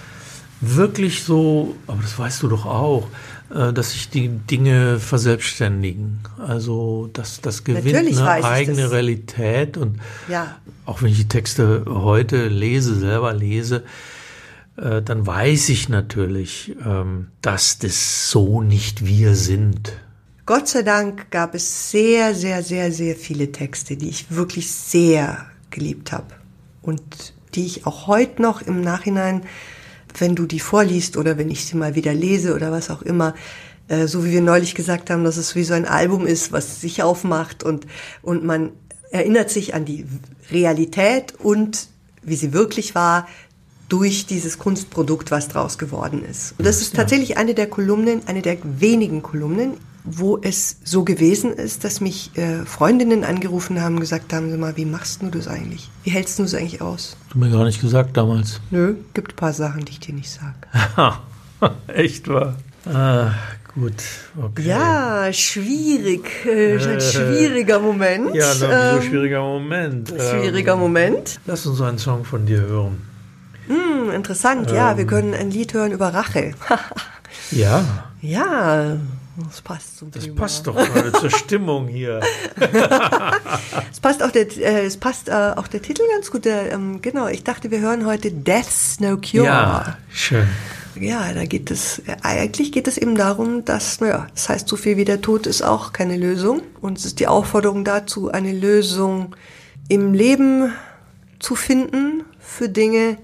wirklich 0.60 1.22
so, 1.24 1.76
aber 1.86 2.02
das 2.02 2.18
weißt 2.18 2.42
du 2.42 2.48
doch 2.48 2.66
auch, 2.66 3.08
dass 3.72 3.92
sich 3.92 4.10
die 4.10 4.28
Dinge 4.28 4.98
verselbstständigen. 4.98 6.20
Also 6.38 7.08
das, 7.12 7.40
das 7.40 7.62
gewinnt 7.62 7.86
Natürlich 7.86 8.18
eine 8.18 8.44
eigene 8.44 8.90
Realität. 8.90 9.76
Und 9.76 10.00
ja. 10.28 10.56
auch 10.86 11.02
wenn 11.02 11.10
ich 11.10 11.18
die 11.18 11.28
Texte 11.28 11.84
heute 11.86 12.48
lese, 12.48 12.96
selber 12.96 13.32
lese, 13.32 13.84
äh, 14.76 15.02
dann 15.02 15.26
weiß 15.26 15.68
ich 15.68 15.88
natürlich, 15.88 16.74
ähm, 16.84 17.28
dass 17.42 17.78
das 17.78 18.30
so 18.30 18.60
nicht 18.60 19.06
wir 19.06 19.34
sind. 19.36 19.92
Gott 20.46 20.68
sei 20.68 20.82
Dank 20.82 21.30
gab 21.30 21.54
es 21.54 21.90
sehr, 21.90 22.34
sehr, 22.34 22.62
sehr, 22.62 22.92
sehr 22.92 23.14
viele 23.14 23.52
Texte, 23.52 23.96
die 23.96 24.08
ich 24.08 24.30
wirklich 24.30 24.70
sehr 24.70 25.46
geliebt 25.70 26.12
habe 26.12 26.34
und 26.82 27.02
die 27.54 27.66
ich 27.66 27.86
auch 27.86 28.06
heute 28.08 28.42
noch 28.42 28.62
im 28.62 28.80
Nachhinein, 28.80 29.42
wenn 30.18 30.34
du 30.34 30.46
die 30.46 30.60
vorliest 30.60 31.16
oder 31.16 31.38
wenn 31.38 31.50
ich 31.50 31.64
sie 31.64 31.76
mal 31.76 31.94
wieder 31.94 32.14
lese 32.14 32.54
oder 32.54 32.70
was 32.72 32.90
auch 32.90 33.02
immer, 33.02 33.34
äh, 33.88 34.06
so 34.06 34.24
wie 34.24 34.32
wir 34.32 34.40
neulich 34.40 34.74
gesagt 34.74 35.10
haben, 35.10 35.24
dass 35.24 35.36
es 35.36 35.54
wie 35.54 35.64
so 35.64 35.74
ein 35.74 35.86
Album 35.86 36.26
ist, 36.26 36.52
was 36.52 36.80
sich 36.80 37.02
aufmacht 37.02 37.62
und, 37.62 37.86
und 38.22 38.44
man 38.44 38.70
erinnert 39.10 39.50
sich 39.50 39.74
an 39.74 39.84
die 39.84 40.06
Realität 40.50 41.34
und 41.38 41.88
wie 42.22 42.36
sie 42.36 42.52
wirklich 42.52 42.94
war, 42.94 43.28
durch 43.88 44.26
dieses 44.26 44.58
Kunstprodukt, 44.58 45.30
was 45.30 45.48
draus 45.48 45.78
geworden 45.78 46.24
ist. 46.24 46.54
Und 46.58 46.66
das 46.66 46.80
ist 46.80 46.96
tatsächlich 46.96 47.36
eine 47.36 47.54
der 47.54 47.68
Kolumnen, 47.68 48.22
eine 48.26 48.42
der 48.42 48.56
wenigen 48.62 49.22
Kolumnen, 49.22 49.74
wo 50.04 50.38
es 50.40 50.76
so 50.84 51.02
gewesen 51.02 51.52
ist, 51.52 51.82
dass 51.82 52.00
mich 52.02 52.30
äh, 52.36 52.64
Freundinnen 52.66 53.24
angerufen 53.24 53.80
haben, 53.80 53.98
gesagt 53.98 54.34
haben, 54.34 54.50
sag 54.50 54.60
mal, 54.60 54.76
wie 54.76 54.84
machst 54.84 55.22
du 55.22 55.30
das 55.30 55.48
eigentlich? 55.48 55.90
Wie 56.04 56.10
hältst 56.10 56.38
du 56.38 56.42
das 56.42 56.54
eigentlich 56.54 56.82
aus? 56.82 57.16
Du 57.30 57.38
mir 57.38 57.50
gar 57.50 57.64
nicht 57.64 57.80
gesagt 57.80 58.16
damals. 58.16 58.60
Nö, 58.70 58.96
gibt 59.14 59.32
ein 59.32 59.36
paar 59.36 59.54
Sachen, 59.54 59.86
die 59.86 59.92
ich 59.92 60.00
dir 60.00 60.14
nicht 60.14 60.30
sage. 60.30 61.16
Echt 61.86 62.28
wahr? 62.28 62.56
Ah, 62.84 63.30
gut, 63.74 63.94
okay. 64.36 64.68
Ja, 64.68 65.32
schwierig. 65.32 66.28
Äh, 66.44 66.76
ein 66.76 67.00
schwieriger 67.00 67.80
Moment. 67.80 68.34
Ja, 68.34 68.52
na, 68.60 68.96
wieso 68.96 69.06
ähm, 69.06 69.10
schwieriger 69.10 69.40
Moment? 69.40 70.08
Schwieriger 70.08 70.74
ähm, 70.74 70.80
Moment. 70.80 71.40
Lass 71.46 71.64
uns 71.64 71.80
einen 71.80 71.98
Song 71.98 72.26
von 72.26 72.44
dir 72.44 72.60
hören. 72.60 73.00
Hm, 73.68 74.10
interessant, 74.10 74.68
ähm, 74.68 74.76
ja, 74.76 74.98
wir 74.98 75.06
können 75.06 75.32
ein 75.32 75.50
Lied 75.50 75.72
hören 75.72 75.92
über 75.92 76.12
Rache. 76.12 76.52
ja. 77.50 77.82
Ja, 78.20 78.98
das 79.36 79.60
passt 79.62 79.98
zum 79.98 80.10
Das 80.10 80.24
Thema. 80.24 80.36
passt 80.36 80.66
doch 80.66 80.76
gerade 80.76 81.12
zur 81.12 81.30
Stimmung 81.30 81.88
hier. 81.88 82.20
es 83.90 84.00
passt 84.00 84.22
auch 84.22 84.30
der, 84.30 84.46
äh, 84.58 84.84
es 84.84 84.96
passt 84.96 85.28
äh, 85.28 85.52
auch 85.56 85.66
der 85.66 85.82
Titel 85.82 86.02
ganz 86.14 86.30
gut. 86.30 86.44
Der, 86.44 86.72
ähm, 86.72 87.02
genau, 87.02 87.26
ich 87.26 87.42
dachte, 87.42 87.70
wir 87.70 87.80
hören 87.80 88.06
heute 88.06 88.30
Death's 88.30 89.00
No 89.00 89.16
Cure. 89.16 89.44
Ja, 89.44 89.96
schön. 90.10 90.46
Ja, 90.98 91.32
da 91.32 91.44
geht 91.44 91.70
es, 91.72 91.98
äh, 92.06 92.16
eigentlich 92.22 92.70
geht 92.70 92.86
es 92.86 92.96
eben 92.96 93.16
darum, 93.16 93.64
dass, 93.64 94.00
naja, 94.00 94.28
das 94.34 94.48
heißt, 94.48 94.68
so 94.68 94.76
viel 94.76 94.96
wie 94.96 95.04
der 95.04 95.20
Tod 95.20 95.46
ist 95.46 95.62
auch 95.62 95.92
keine 95.92 96.16
Lösung. 96.16 96.62
Und 96.80 96.98
es 96.98 97.04
ist 97.04 97.18
die 97.18 97.26
Aufforderung 97.26 97.84
dazu, 97.84 98.30
eine 98.30 98.52
Lösung 98.52 99.34
im 99.88 100.14
Leben 100.14 100.72
zu 101.40 101.56
finden 101.56 102.24
für 102.38 102.68
Dinge, 102.68 103.18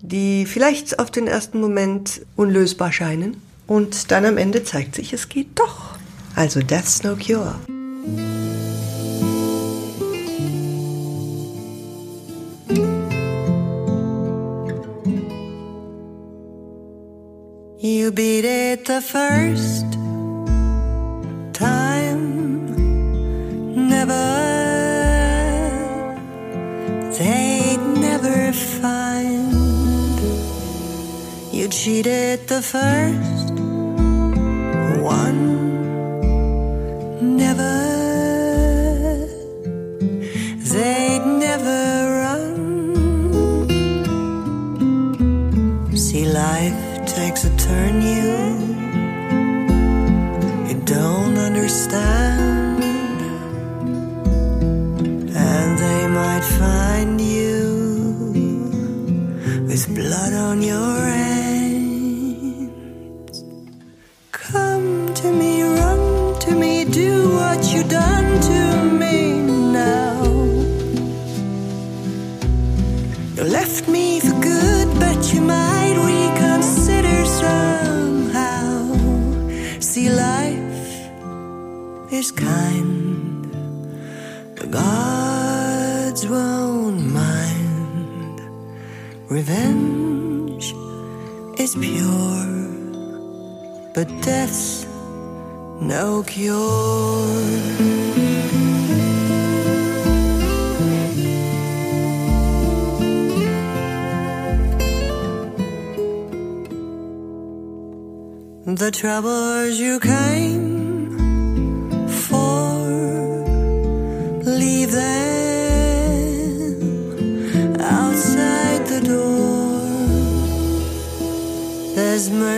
die 0.00 0.46
vielleicht 0.46 0.98
auf 0.98 1.10
den 1.10 1.26
ersten 1.26 1.60
Moment 1.60 2.22
unlösbar 2.36 2.92
scheinen. 2.92 3.42
Und 3.66 4.10
dann 4.10 4.24
am 4.24 4.38
Ende 4.38 4.62
zeigt 4.62 4.94
sich, 4.94 5.12
es 5.12 5.28
geht 5.28 5.58
doch. 5.58 5.98
Also 6.34 6.60
Death's 6.60 7.02
No 7.02 7.16
Cure. 7.16 7.56
You 17.78 18.10
beat 18.10 18.44
it 18.44 18.86
the 18.86 19.00
first 19.00 19.86
time, 21.52 22.74
never. 23.88 24.14
They'd 27.16 27.80
never 28.00 28.52
find 28.52 30.20
you 31.52 31.68
cheated 31.68 32.48
the 32.48 32.60
first 32.60 33.35
life 46.46 46.78
takes 47.18 47.40
a 47.50 47.52
turn 47.68 47.94
you 48.12 48.32
you 50.68 50.76
don't 50.96 51.36
understand, 51.48 52.82
and 55.48 55.70
they 55.84 56.02
might 56.20 56.46
find 56.60 57.14
you 57.36 57.60
with 59.68 59.84
blood 59.98 60.32
on 60.48 60.56
your 60.72 60.96
hands. 61.14 61.25
Is 82.16 82.32
kind, 82.32 83.44
the 84.56 84.66
gods 84.66 86.26
won't 86.26 87.02
mind. 87.12 88.40
Revenge 89.28 90.74
is 91.60 91.74
pure, 91.74 92.46
but 93.94 94.08
death's 94.22 94.86
no 95.82 96.22
cure. 96.26 96.56
The 108.64 108.90
troubles 108.90 109.78
you 109.78 110.00
came 110.00 110.75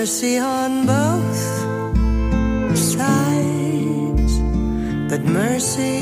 mercy 0.01 0.39
on 0.39 0.87
both 0.87 1.43
sides, 2.79 4.33
but 5.11 5.23
mercy 5.25 5.93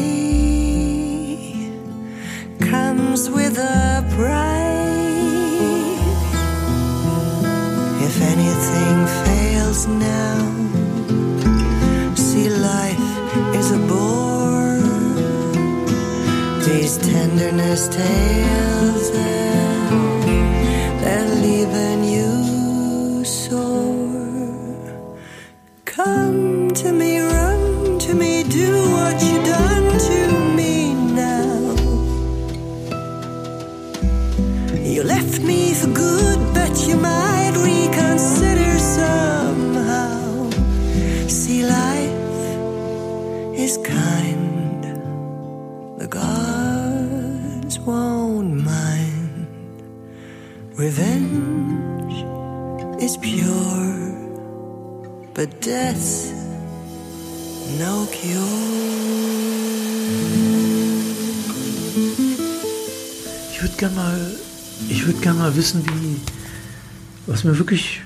comes 2.61 3.31
with 3.31 3.57
a 3.57 4.05
price. 4.17 5.17
If 8.09 8.17
anything 8.33 8.97
fails 9.25 9.87
now, 9.87 10.41
see 12.15 12.51
life 12.51 13.09
is 13.61 13.69
a 13.79 13.81
bore. 13.91 14.79
These 16.67 16.99
tenderness 16.99 17.89
tales, 17.89 18.66
Revenge 51.07 52.25
is 53.01 53.17
pure, 53.17 54.15
but 55.35 55.49
death 55.61 56.33
no 57.79 58.07
cure. 58.11 58.67
Ich 63.53 63.63
würde 63.63 63.77
gerne 63.77 63.97
mal, 63.97 64.33
ich 64.89 65.07
würde 65.07 65.21
gerne 65.21 65.39
mal 65.39 65.57
wissen, 65.57 65.85
wie, 65.87 66.17
was 67.27 67.45
mir 67.45 67.57
wirklich 67.59 68.03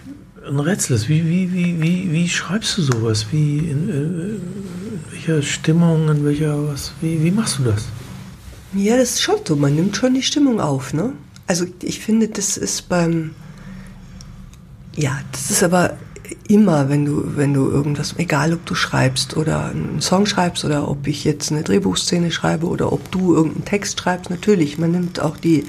ein 0.47 0.61
Rätsel 0.61 0.97
ist. 0.97 1.09
Wie, 1.09 1.27
wie, 1.27 1.53
wie, 1.53 1.81
wie, 1.81 2.13
wie 2.13 2.29
schreibst 2.29 2.79
du 2.79 2.83
sowas? 2.83 3.27
Wie, 3.31 3.59
in, 3.59 3.89
äh, 3.89 3.93
in 3.93 4.41
welcher 5.11 5.43
Stimmung, 5.43 6.09
in 6.09 6.25
welcher, 6.25 6.69
was, 6.69 6.93
wie, 7.01 7.23
wie 7.23 7.31
machst 7.31 7.59
du 7.59 7.65
das? 7.65 7.87
Ja, 8.75 8.97
das 8.97 9.11
ist 9.11 9.23
schon 9.23 9.37
so. 9.45 9.57
Man 9.57 9.75
nimmt 9.75 9.97
schon 9.97 10.15
die 10.15 10.23
Stimmung 10.23 10.61
auf, 10.61 10.93
ne? 10.93 11.13
Also 11.51 11.67
ich 11.83 11.99
finde, 11.99 12.29
das 12.29 12.57
ist 12.57 12.89
beim, 12.89 13.35
ja, 14.95 15.19
das 15.33 15.51
ist 15.51 15.65
aber 15.65 15.99
immer, 16.47 16.89
wenn 16.89 17.05
du, 17.05 17.37
wenn 17.37 17.53
du 17.53 17.69
irgendwas, 17.69 18.15
egal 18.19 18.53
ob 18.53 18.65
du 18.67 18.77
schreibst 18.77 19.37
oder 19.37 19.65
einen 19.65 20.01
Song 20.01 20.27
schreibst 20.27 20.65
oder 20.65 20.89
ob 20.89 21.09
ich 21.09 21.25
jetzt 21.25 21.51
eine 21.51 21.65
Drehbuchszene 21.65 22.31
schreibe 22.31 22.69
oder 22.69 22.93
ob 22.93 23.11
du 23.11 23.35
irgendeinen 23.35 23.65
Text 23.65 23.99
schreibst, 23.99 24.31
natürlich, 24.31 24.79
man 24.79 24.93
nimmt 24.93 25.19
auch 25.19 25.37
die 25.37 25.67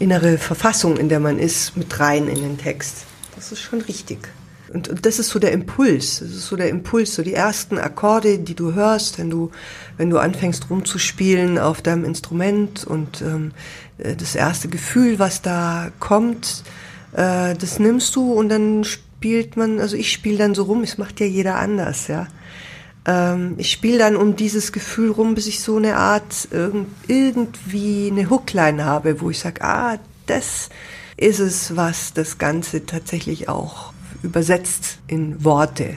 innere 0.00 0.36
Verfassung, 0.36 0.96
in 0.96 1.08
der 1.08 1.20
man 1.20 1.38
ist, 1.38 1.76
mit 1.76 2.00
rein 2.00 2.26
in 2.26 2.42
den 2.42 2.58
Text. 2.58 3.04
Das 3.36 3.52
ist 3.52 3.60
schon 3.60 3.82
richtig. 3.82 4.18
Und, 4.74 4.88
und 4.88 5.06
das 5.06 5.20
ist 5.20 5.28
so 5.28 5.38
der 5.38 5.52
Impuls, 5.52 6.18
das 6.18 6.30
ist 6.30 6.46
so 6.46 6.56
der 6.56 6.68
Impuls, 6.68 7.14
so 7.14 7.22
die 7.22 7.34
ersten 7.34 7.78
Akkorde, 7.78 8.40
die 8.40 8.56
du 8.56 8.74
hörst, 8.74 9.20
wenn 9.20 9.30
du, 9.30 9.52
wenn 9.96 10.10
du 10.10 10.18
anfängst 10.18 10.68
rumzuspielen 10.68 11.60
auf 11.60 11.80
deinem 11.80 12.04
Instrument 12.04 12.84
und 12.84 13.22
ähm, 13.22 13.52
das 13.98 14.34
erste 14.34 14.68
Gefühl, 14.68 15.18
was 15.18 15.42
da 15.42 15.90
kommt, 16.00 16.64
äh, 17.12 17.54
das 17.54 17.78
nimmst 17.78 18.14
du 18.16 18.32
und 18.32 18.48
dann 18.48 18.84
spielt 18.84 19.56
man, 19.56 19.80
also 19.80 19.96
ich 19.96 20.12
spiele 20.12 20.38
dann 20.38 20.54
so 20.54 20.64
rum, 20.64 20.82
es 20.82 20.98
macht 20.98 21.20
ja 21.20 21.26
jeder 21.26 21.56
anders, 21.56 22.08
ja. 22.08 22.26
Ähm, 23.06 23.54
ich 23.58 23.70
spiele 23.70 23.98
dann 23.98 24.16
um 24.16 24.36
dieses 24.36 24.72
Gefühl 24.72 25.10
rum, 25.10 25.34
bis 25.34 25.46
ich 25.46 25.60
so 25.60 25.76
eine 25.76 25.96
Art 25.96 26.48
irgend, 26.50 26.88
irgendwie 27.06 28.10
eine 28.10 28.30
Hookline 28.30 28.84
habe, 28.84 29.20
wo 29.20 29.30
ich 29.30 29.38
sage, 29.38 29.62
ah, 29.62 29.98
das 30.26 30.70
ist 31.16 31.38
es, 31.38 31.76
was 31.76 32.12
das 32.14 32.38
Ganze 32.38 32.86
tatsächlich 32.86 33.48
auch 33.48 33.92
übersetzt 34.22 34.98
in 35.06 35.44
Worte. 35.44 35.96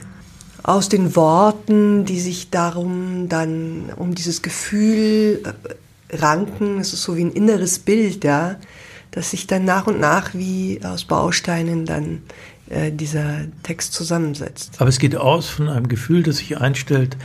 Aus 0.62 0.88
den 0.88 1.16
Worten, 1.16 2.04
die 2.04 2.20
sich 2.20 2.50
darum 2.50 3.28
dann 3.28 3.90
um 3.96 4.14
dieses 4.14 4.42
Gefühl 4.42 5.42
ranken, 6.10 6.78
es 6.78 6.92
ist 6.92 7.02
so 7.02 7.16
wie 7.16 7.24
ein 7.24 7.32
inneres 7.32 7.78
Bild, 7.78 8.24
ja, 8.24 8.56
dass 9.10 9.30
sich 9.30 9.46
dann 9.46 9.64
nach 9.64 9.86
und 9.86 10.00
nach 10.00 10.34
wie 10.34 10.80
aus 10.84 11.04
Bausteinen 11.04 11.86
dann 11.86 12.22
äh, 12.68 12.92
dieser 12.92 13.40
Text 13.62 13.92
zusammensetzt. 13.92 14.74
Aber 14.78 14.88
es 14.88 14.98
geht 14.98 15.16
aus 15.16 15.48
von 15.48 15.68
einem 15.68 15.88
Gefühl, 15.88 16.22
das 16.22 16.38
sich 16.38 16.58
einstellt, 16.58 17.16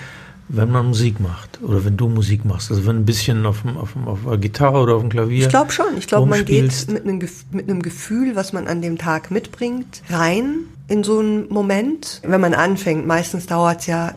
wenn 0.50 0.72
man 0.72 0.88
Musik 0.88 1.20
macht 1.20 1.60
oder 1.62 1.86
wenn 1.86 1.98
du 1.98 2.10
Musik 2.10 2.46
machst. 2.46 2.70
Also 2.70 2.86
wenn 2.86 2.98
ein 2.98 3.06
bisschen 3.06 3.46
auf, 3.46 3.64
auf, 3.66 3.96
auf 4.06 4.20
der 4.28 4.38
Gitarre 4.38 4.80
oder 4.80 4.96
auf 4.96 5.02
dem 5.02 5.10
Klavier. 5.10 5.44
Ich 5.44 5.50
glaube 5.50 5.72
schon. 5.72 5.98
Ich 5.98 6.08
glaube, 6.08 6.30
man 6.30 6.46
geht 6.46 6.88
mit 6.90 7.04
einem, 7.04 7.20
mit 7.52 7.70
einem 7.70 7.82
Gefühl, 7.82 8.36
was 8.36 8.54
man 8.54 8.68
an 8.68 8.82
dem 8.82 8.98
Tag 8.98 9.32
mitbringt, 9.32 10.02
rein 10.10 10.66
in 10.88 11.04
so 11.04 11.20
einen 11.20 11.48
Moment. 11.50 12.22
Wenn 12.24 12.42
man 12.42 12.54
anfängt, 12.54 13.08
meistens 13.08 13.46
dauert 13.46 13.82
es 13.82 13.88
ja 13.88 14.14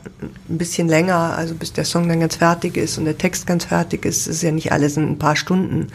ein 0.48 0.58
bisschen 0.58 0.88
länger, 0.88 1.36
also 1.36 1.54
bis 1.54 1.72
der 1.72 1.84
Song 1.84 2.08
dann 2.08 2.20
ganz 2.20 2.36
fertig 2.36 2.76
ist 2.76 2.98
und 2.98 3.04
der 3.04 3.18
Text 3.18 3.46
ganz 3.46 3.64
fertig 3.64 4.04
ist, 4.04 4.26
ist 4.26 4.42
ja 4.42 4.50
nicht 4.50 4.72
alles 4.72 4.96
in 4.96 5.08
ein 5.08 5.18
paar 5.18 5.36
Stunden, 5.36 5.88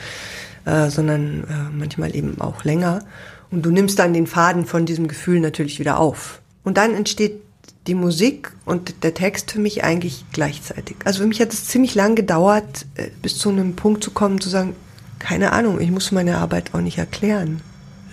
äh, 0.65 0.89
sondern 0.89 1.43
äh, 1.43 1.77
manchmal 1.77 2.15
eben 2.15 2.39
auch 2.39 2.63
länger. 2.63 3.03
Und 3.51 3.65
du 3.65 3.69
nimmst 3.69 3.99
dann 3.99 4.13
den 4.13 4.27
Faden 4.27 4.65
von 4.65 4.85
diesem 4.85 5.07
Gefühl 5.09 5.41
natürlich 5.41 5.79
wieder 5.79 5.99
auf. 5.99 6.41
Und 6.63 6.77
dann 6.77 6.93
entsteht 6.93 7.40
die 7.87 7.95
Musik 7.95 8.51
und 8.65 9.03
der 9.03 9.13
Text 9.13 9.51
für 9.51 9.59
mich 9.59 9.83
eigentlich 9.83 10.25
gleichzeitig. 10.31 10.97
Also 11.03 11.21
für 11.21 11.27
mich 11.27 11.41
hat 11.41 11.51
es 11.51 11.65
ziemlich 11.65 11.95
lang 11.95 12.15
gedauert, 12.15 12.85
äh, 12.95 13.07
bis 13.21 13.37
zu 13.37 13.49
einem 13.49 13.75
Punkt 13.75 14.03
zu 14.03 14.11
kommen, 14.11 14.39
zu 14.39 14.49
sagen, 14.49 14.75
keine 15.19 15.51
Ahnung, 15.53 15.79
ich 15.79 15.91
muss 15.91 16.11
meine 16.11 16.37
Arbeit 16.37 16.73
auch 16.73 16.81
nicht 16.81 16.97
erklären. 16.97 17.61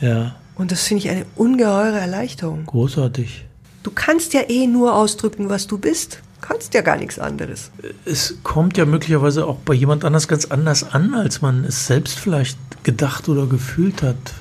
Ja. 0.00 0.36
Und 0.54 0.72
das 0.72 0.82
finde 0.82 1.04
ich 1.04 1.10
eine 1.10 1.24
ungeheure 1.36 1.98
Erleichterung. 1.98 2.66
Großartig. 2.66 3.44
Du 3.82 3.90
kannst 3.94 4.34
ja 4.34 4.42
eh 4.48 4.66
nur 4.66 4.94
ausdrücken, 4.94 5.48
was 5.48 5.66
du 5.66 5.78
bist. 5.78 6.20
Du 6.40 6.48
kannst 6.48 6.74
ja 6.74 6.82
gar 6.82 6.96
nichts 6.96 7.18
anderes. 7.18 7.70
Es 8.04 8.36
kommt 8.42 8.76
ja 8.76 8.84
möglicherweise 8.84 9.46
auch 9.46 9.56
bei 9.56 9.74
jemand 9.74 10.04
anders 10.04 10.28
ganz 10.28 10.46
anders 10.46 10.84
an, 10.92 11.14
als 11.14 11.42
man 11.42 11.64
es 11.64 11.86
selbst 11.86 12.18
vielleicht 12.18 12.58
gedacht 12.84 13.28
oder 13.28 13.46
gefühlt 13.46 14.02
hat, 14.02 14.34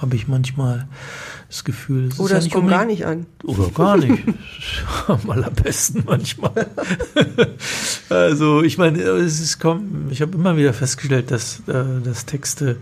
habe 0.00 0.16
ich 0.16 0.28
manchmal 0.28 0.86
das 1.48 1.64
Gefühl. 1.64 2.08
Es 2.08 2.18
oder 2.18 2.36
es 2.36 2.46
ja 2.46 2.52
kommt 2.52 2.68
gar 2.70 2.84
nicht 2.84 3.06
an. 3.06 3.26
Oder 3.44 3.68
gar 3.68 3.96
nicht. 3.96 4.22
Am 5.06 5.30
allerbesten 5.30 6.04
manchmal. 6.06 6.66
also 8.08 8.62
ich 8.62 8.78
meine, 8.78 9.00
es 9.00 9.40
ist 9.40 9.60
kommt, 9.60 10.10
ich 10.10 10.22
habe 10.22 10.34
immer 10.36 10.56
wieder 10.56 10.72
festgestellt, 10.72 11.30
dass, 11.30 11.60
äh, 11.68 11.84
dass 12.02 12.26
Texte 12.26 12.76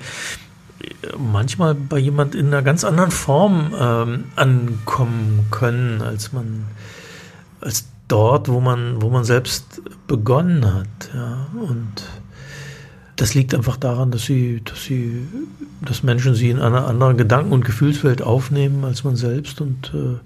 manchmal 1.18 1.75
bei 1.75 1.98
jemand 1.98 2.35
in 2.35 2.48
einer 2.48 2.62
ganz 2.62 2.85
anderen 2.85 3.11
Form 3.11 3.75
ähm, 3.79 4.25
ankommen 4.37 5.46
können, 5.51 6.03
als 6.03 6.33
man, 6.33 6.64
als 7.61 7.87
dort, 8.09 8.48
wo 8.48 8.61
man, 8.61 9.01
wo 9.01 9.11
man 9.11 9.25
selbst 9.25 9.83
begonnen 10.07 10.75
hat. 10.75 11.11
Ja. 11.14 11.46
Und 11.55 12.03
das 13.23 13.35
liegt 13.35 13.55
einfach 13.55 13.77
daran, 13.77 14.11
dass 14.11 14.25
sie, 14.25 14.63
dass 14.65 14.83
sie, 14.83 15.29
dass 15.81 16.03
Menschen 16.03 16.35
sie 16.35 16.51
in 16.51 16.59
einer 16.59 16.89
anderen 16.89 17.17
Gedanken- 17.17 17.53
und 17.53 17.65
Gefühlswelt 17.65 18.21
aufnehmen 18.21 18.85
als 18.85 19.05
man 19.05 19.15
selbst 19.15 19.61
und 19.61 19.93
äh, 19.95 20.19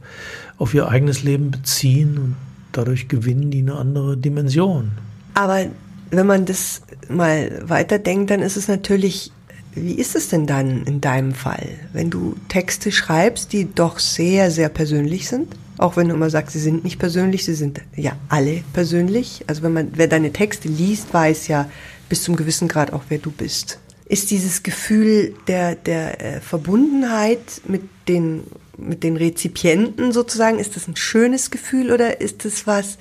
auf 0.57 0.73
ihr 0.73 0.89
eigenes 0.89 1.23
Leben 1.23 1.51
beziehen 1.51 2.17
und 2.17 2.37
dadurch 2.73 3.09
gewinnen 3.09 3.51
die 3.51 3.59
eine 3.59 3.75
andere 3.75 4.17
Dimension. 4.17 4.93
Aber 5.35 5.67
wenn 6.11 6.27
man 6.27 6.47
das 6.47 6.81
mal 7.11 7.63
weiterdenkt, 7.67 8.31
dann 8.31 8.41
ist 8.41 8.57
es 8.57 8.67
natürlich 8.67 9.31
wie 9.75 9.93
ist 9.93 10.17
es 10.17 10.31
denn 10.31 10.47
dann 10.47 10.85
in 10.85 11.03
deinem 11.03 11.35
Fall, 11.35 11.69
wenn 11.93 12.09
du 12.09 12.35
Texte 12.49 12.91
schreibst, 12.91 13.53
die 13.53 13.69
doch 13.75 13.99
sehr, 13.99 14.51
sehr 14.51 14.71
persönlich 14.71 15.29
sind? 15.29 15.55
Auch 15.77 15.99
wenn 15.99 16.09
du 16.09 16.15
immer 16.15 16.31
sagst, 16.31 16.55
sie 16.55 16.61
sind 16.61 16.83
nicht 16.83 16.99
persönlich, 16.99 17.45
sie 17.45 17.53
sind 17.53 17.83
ja 17.95 18.13
alle 18.31 18.63
persönlich. 18.73 19.45
Also 19.49 19.63
wenn 19.63 19.75
man, 19.75 19.91
wer 19.95 20.09
deine 20.09 20.33
Texte 20.33 20.69
liest, 20.69 21.13
weiß 21.13 21.49
ja 21.49 21.69
bis 22.09 22.23
zum 22.23 22.37
gewissen 22.37 22.69
Grad 22.69 22.93
auch, 22.93 23.05
wer 23.09 23.19
du 23.19 23.31
bist. 23.31 23.79
Ist 24.07 24.31
dieses 24.31 24.63
Gefühl 24.63 25.35
der, 25.49 25.75
der 25.75 26.21
äh, 26.21 26.41
Verbundenheit 26.41 27.61
mit 27.67 27.83
den, 28.09 28.45
mit 28.79 29.03
den 29.03 29.17
Rezipienten 29.17 30.13
sozusagen, 30.13 30.59
ist 30.59 30.77
das 30.77 30.87
ein 30.87 30.97
schönes 30.97 31.51
Gefühl 31.51 31.91
oder 31.91 32.21
ist 32.21 32.45
es 32.45 32.67
was 32.67 32.99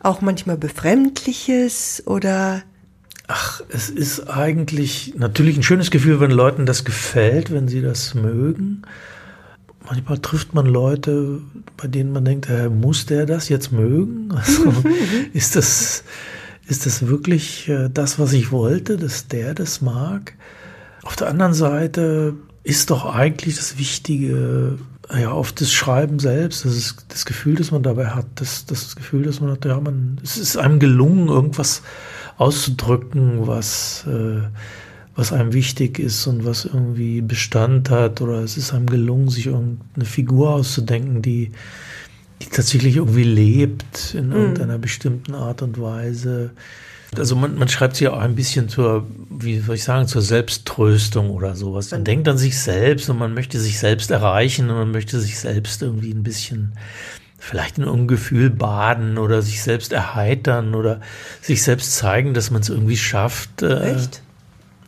auch 0.00 0.20
manchmal 0.20 0.56
befremdliches 0.56 2.02
oder 2.06 2.62
Ach, 3.30 3.60
es 3.68 3.90
ist 3.90 4.30
eigentlich 4.30 5.12
natürlich 5.18 5.58
ein 5.58 5.62
schönes 5.62 5.90
Gefühl, 5.90 6.18
wenn 6.18 6.30
Leuten 6.30 6.64
das 6.64 6.86
gefällt, 6.86 7.52
wenn 7.52 7.68
sie 7.68 7.82
das 7.82 8.14
mögen. 8.14 8.82
Manchmal 9.84 10.18
trifft 10.20 10.54
man 10.54 10.64
Leute, 10.64 11.42
bei 11.76 11.88
denen 11.88 12.10
man 12.12 12.24
denkt, 12.24 12.48
äh, 12.48 12.70
muss 12.70 13.04
der 13.04 13.26
das 13.26 13.50
jetzt 13.50 13.70
mögen? 13.70 14.32
Also 14.32 14.72
ist 15.34 15.56
das, 15.56 16.04
ist 16.68 16.86
das 16.86 17.06
wirklich 17.06 17.68
äh, 17.68 17.88
das, 17.92 18.18
was 18.18 18.32
ich 18.32 18.52
wollte, 18.52 18.96
dass 18.96 19.26
der 19.28 19.54
das 19.54 19.80
mag? 19.80 20.34
Auf 21.02 21.16
der 21.16 21.28
anderen 21.28 21.54
Seite 21.54 22.34
ist 22.62 22.90
doch 22.90 23.06
eigentlich 23.06 23.56
das 23.56 23.78
Wichtige, 23.78 24.78
ja, 25.18 25.30
auf 25.30 25.52
das 25.52 25.72
Schreiben 25.72 26.18
selbst, 26.18 26.66
das 26.66 26.76
ist 26.76 27.06
das 27.08 27.24
Gefühl, 27.24 27.54
das 27.56 27.70
man 27.70 27.82
dabei 27.82 28.08
hat, 28.08 28.26
das, 28.34 28.66
das 28.66 28.94
Gefühl, 28.94 29.22
dass 29.22 29.40
man 29.40 29.52
hat, 29.52 29.64
ja, 29.64 29.80
man, 29.80 30.20
es 30.22 30.36
ist 30.36 30.58
einem 30.58 30.78
gelungen, 30.78 31.28
irgendwas 31.28 31.82
auszudrücken, 32.36 33.46
was, 33.46 34.06
äh, 34.06 34.42
was 35.16 35.32
einem 35.32 35.54
wichtig 35.54 35.98
ist 35.98 36.26
und 36.26 36.44
was 36.44 36.66
irgendwie 36.66 37.22
Bestand 37.22 37.88
hat, 37.88 38.20
oder 38.20 38.42
es 38.42 38.58
ist 38.58 38.74
einem 38.74 38.86
gelungen, 38.86 39.30
sich 39.30 39.46
irgendeine 39.46 40.04
Figur 40.04 40.50
auszudenken, 40.50 41.22
die, 41.22 41.52
die 42.42 42.46
tatsächlich 42.46 42.96
irgendwie 42.96 43.24
lebt 43.24 44.14
in 44.14 44.28
mhm. 44.28 44.34
irgendeiner 44.34 44.78
bestimmten 44.78 45.34
Art 45.34 45.62
und 45.62 45.80
Weise. 45.80 46.50
Also 47.16 47.36
man, 47.36 47.56
man 47.56 47.68
schreibt 47.68 47.96
sich 47.96 48.08
auch 48.08 48.18
ein 48.18 48.34
bisschen 48.34 48.68
zur, 48.68 49.06
wie 49.30 49.58
soll 49.60 49.76
ich 49.76 49.84
sagen, 49.84 50.06
zur 50.06 50.22
Selbsttröstung 50.22 51.30
oder 51.30 51.56
sowas. 51.56 51.90
Man 51.90 52.04
denkt 52.04 52.28
an 52.28 52.36
sich 52.36 52.58
selbst 52.58 53.08
und 53.08 53.18
man 53.18 53.32
möchte 53.34 53.58
sich 53.58 53.78
selbst 53.78 54.10
erreichen 54.10 54.68
und 54.68 54.76
man 54.76 54.90
möchte 54.90 55.18
sich 55.20 55.38
selbst 55.38 55.82
irgendwie 55.82 56.12
ein 56.12 56.22
bisschen 56.22 56.72
vielleicht 57.38 57.78
in 57.78 57.84
irgendein 57.84 58.08
Gefühl 58.08 58.50
baden 58.50 59.16
oder 59.16 59.42
sich 59.42 59.62
selbst 59.62 59.92
erheitern 59.92 60.74
oder 60.74 61.00
sich 61.40 61.62
selbst 61.62 61.96
zeigen, 61.96 62.34
dass 62.34 62.50
man 62.50 62.60
es 62.62 62.68
irgendwie 62.68 62.96
schafft. 62.96 63.62
Äh, 63.62 63.94
Echt? 63.94 64.22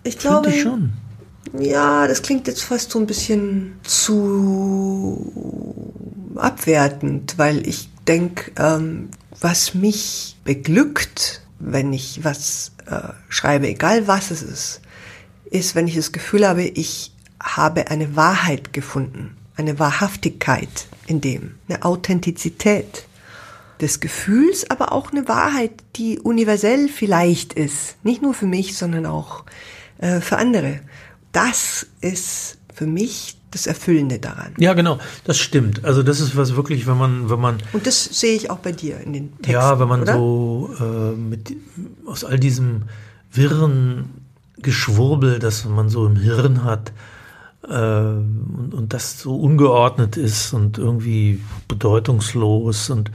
Ich 0.03 0.19
glaube 0.19 0.51
ich 0.51 0.63
schon. 0.63 0.93
Ja, 1.59 2.07
das 2.07 2.23
klingt 2.23 2.47
jetzt 2.49 2.63
fast 2.63 2.91
so 2.91 2.99
ein 2.99 3.07
bisschen 3.07 3.73
zu 3.83 5.33
abwertend, 6.41 7.35
weil 7.37 7.67
ich 7.67 7.89
denke, 8.07 8.51
ähm, 8.57 9.11
was 9.41 9.75
mich 9.75 10.37
beglückt, 10.45 11.43
wenn 11.59 11.93
ich 11.93 12.25
was 12.25 12.73
äh, 12.87 13.13
schreibe, 13.29 13.69
egal 13.69 14.07
was 14.07 14.31
es 14.31 14.43
ist, 14.43 14.81
ist, 15.51 15.75
wenn 15.75 15.89
ich 15.89 15.97
das 15.97 16.13
Gefühl 16.13 16.47
habe, 16.47 16.63
ich 16.63 17.13
habe 17.43 17.89
eine 17.91 18.17
Wahrheit 18.17 18.73
gefunden, 18.73 19.37
eine 19.57 19.79
Wahrhaftigkeit 19.79 20.87
in 21.07 21.21
dem, 21.21 21.57
eine 21.69 21.85
Authentizität 21.85 23.05
des 23.81 24.01
Gefühls, 24.01 24.71
aber 24.71 24.93
auch 24.93 25.11
eine 25.13 25.27
Wahrheit, 25.27 25.73
die 25.97 26.19
universell 26.19 26.89
vielleicht 26.89 27.55
ist. 27.55 27.97
Nicht 28.03 28.23
nur 28.23 28.35
für 28.35 28.47
mich, 28.47 28.77
sondern 28.77 29.07
auch 29.07 29.45
äh, 29.99 30.21
für 30.21 30.37
andere. 30.37 30.81
Das 31.33 31.87
ist 32.01 32.59
für 32.75 32.87
mich 32.87 33.40
das 33.51 33.67
Erfüllende 33.67 34.19
daran. 34.19 34.55
Ja, 34.59 34.75
genau, 34.75 34.99
das 35.25 35.39
stimmt. 35.39 35.85
Also 35.85 36.03
das 36.03 36.21
ist 36.21 36.37
was 36.37 36.57
wirklich, 36.57 36.87
wenn 36.87 36.99
man, 36.99 37.31
wenn 37.31 37.41
man. 37.41 37.59
Und 37.73 37.87
das 37.87 38.05
sehe 38.05 38.37
ich 38.37 38.51
auch 38.51 38.59
bei 38.59 38.73
dir 38.73 39.01
in 39.01 39.13
den 39.13 39.33
Texten. 39.37 39.53
Ja, 39.53 39.81
wenn 39.81 39.89
man 39.89 40.03
oder? 40.03 40.15
so 40.15 40.71
äh, 40.81 41.17
mit 41.17 41.57
aus 42.07 42.25
all 42.25 42.39
diesem 42.39 42.83
wirren 43.33 44.11
Geschwurbel, 44.59 45.39
das 45.39 45.65
man 45.65 45.89
so 45.89 46.07
im 46.07 46.17
Hirn 46.17 46.65
hat, 46.65 46.93
äh, 47.69 47.73
und, 47.73 48.73
und 48.75 48.93
das 48.93 49.21
so 49.21 49.37
ungeordnet 49.37 50.17
ist 50.17 50.53
und 50.53 50.79
irgendwie 50.79 51.41
bedeutungslos 51.69 52.91
und 52.91 53.11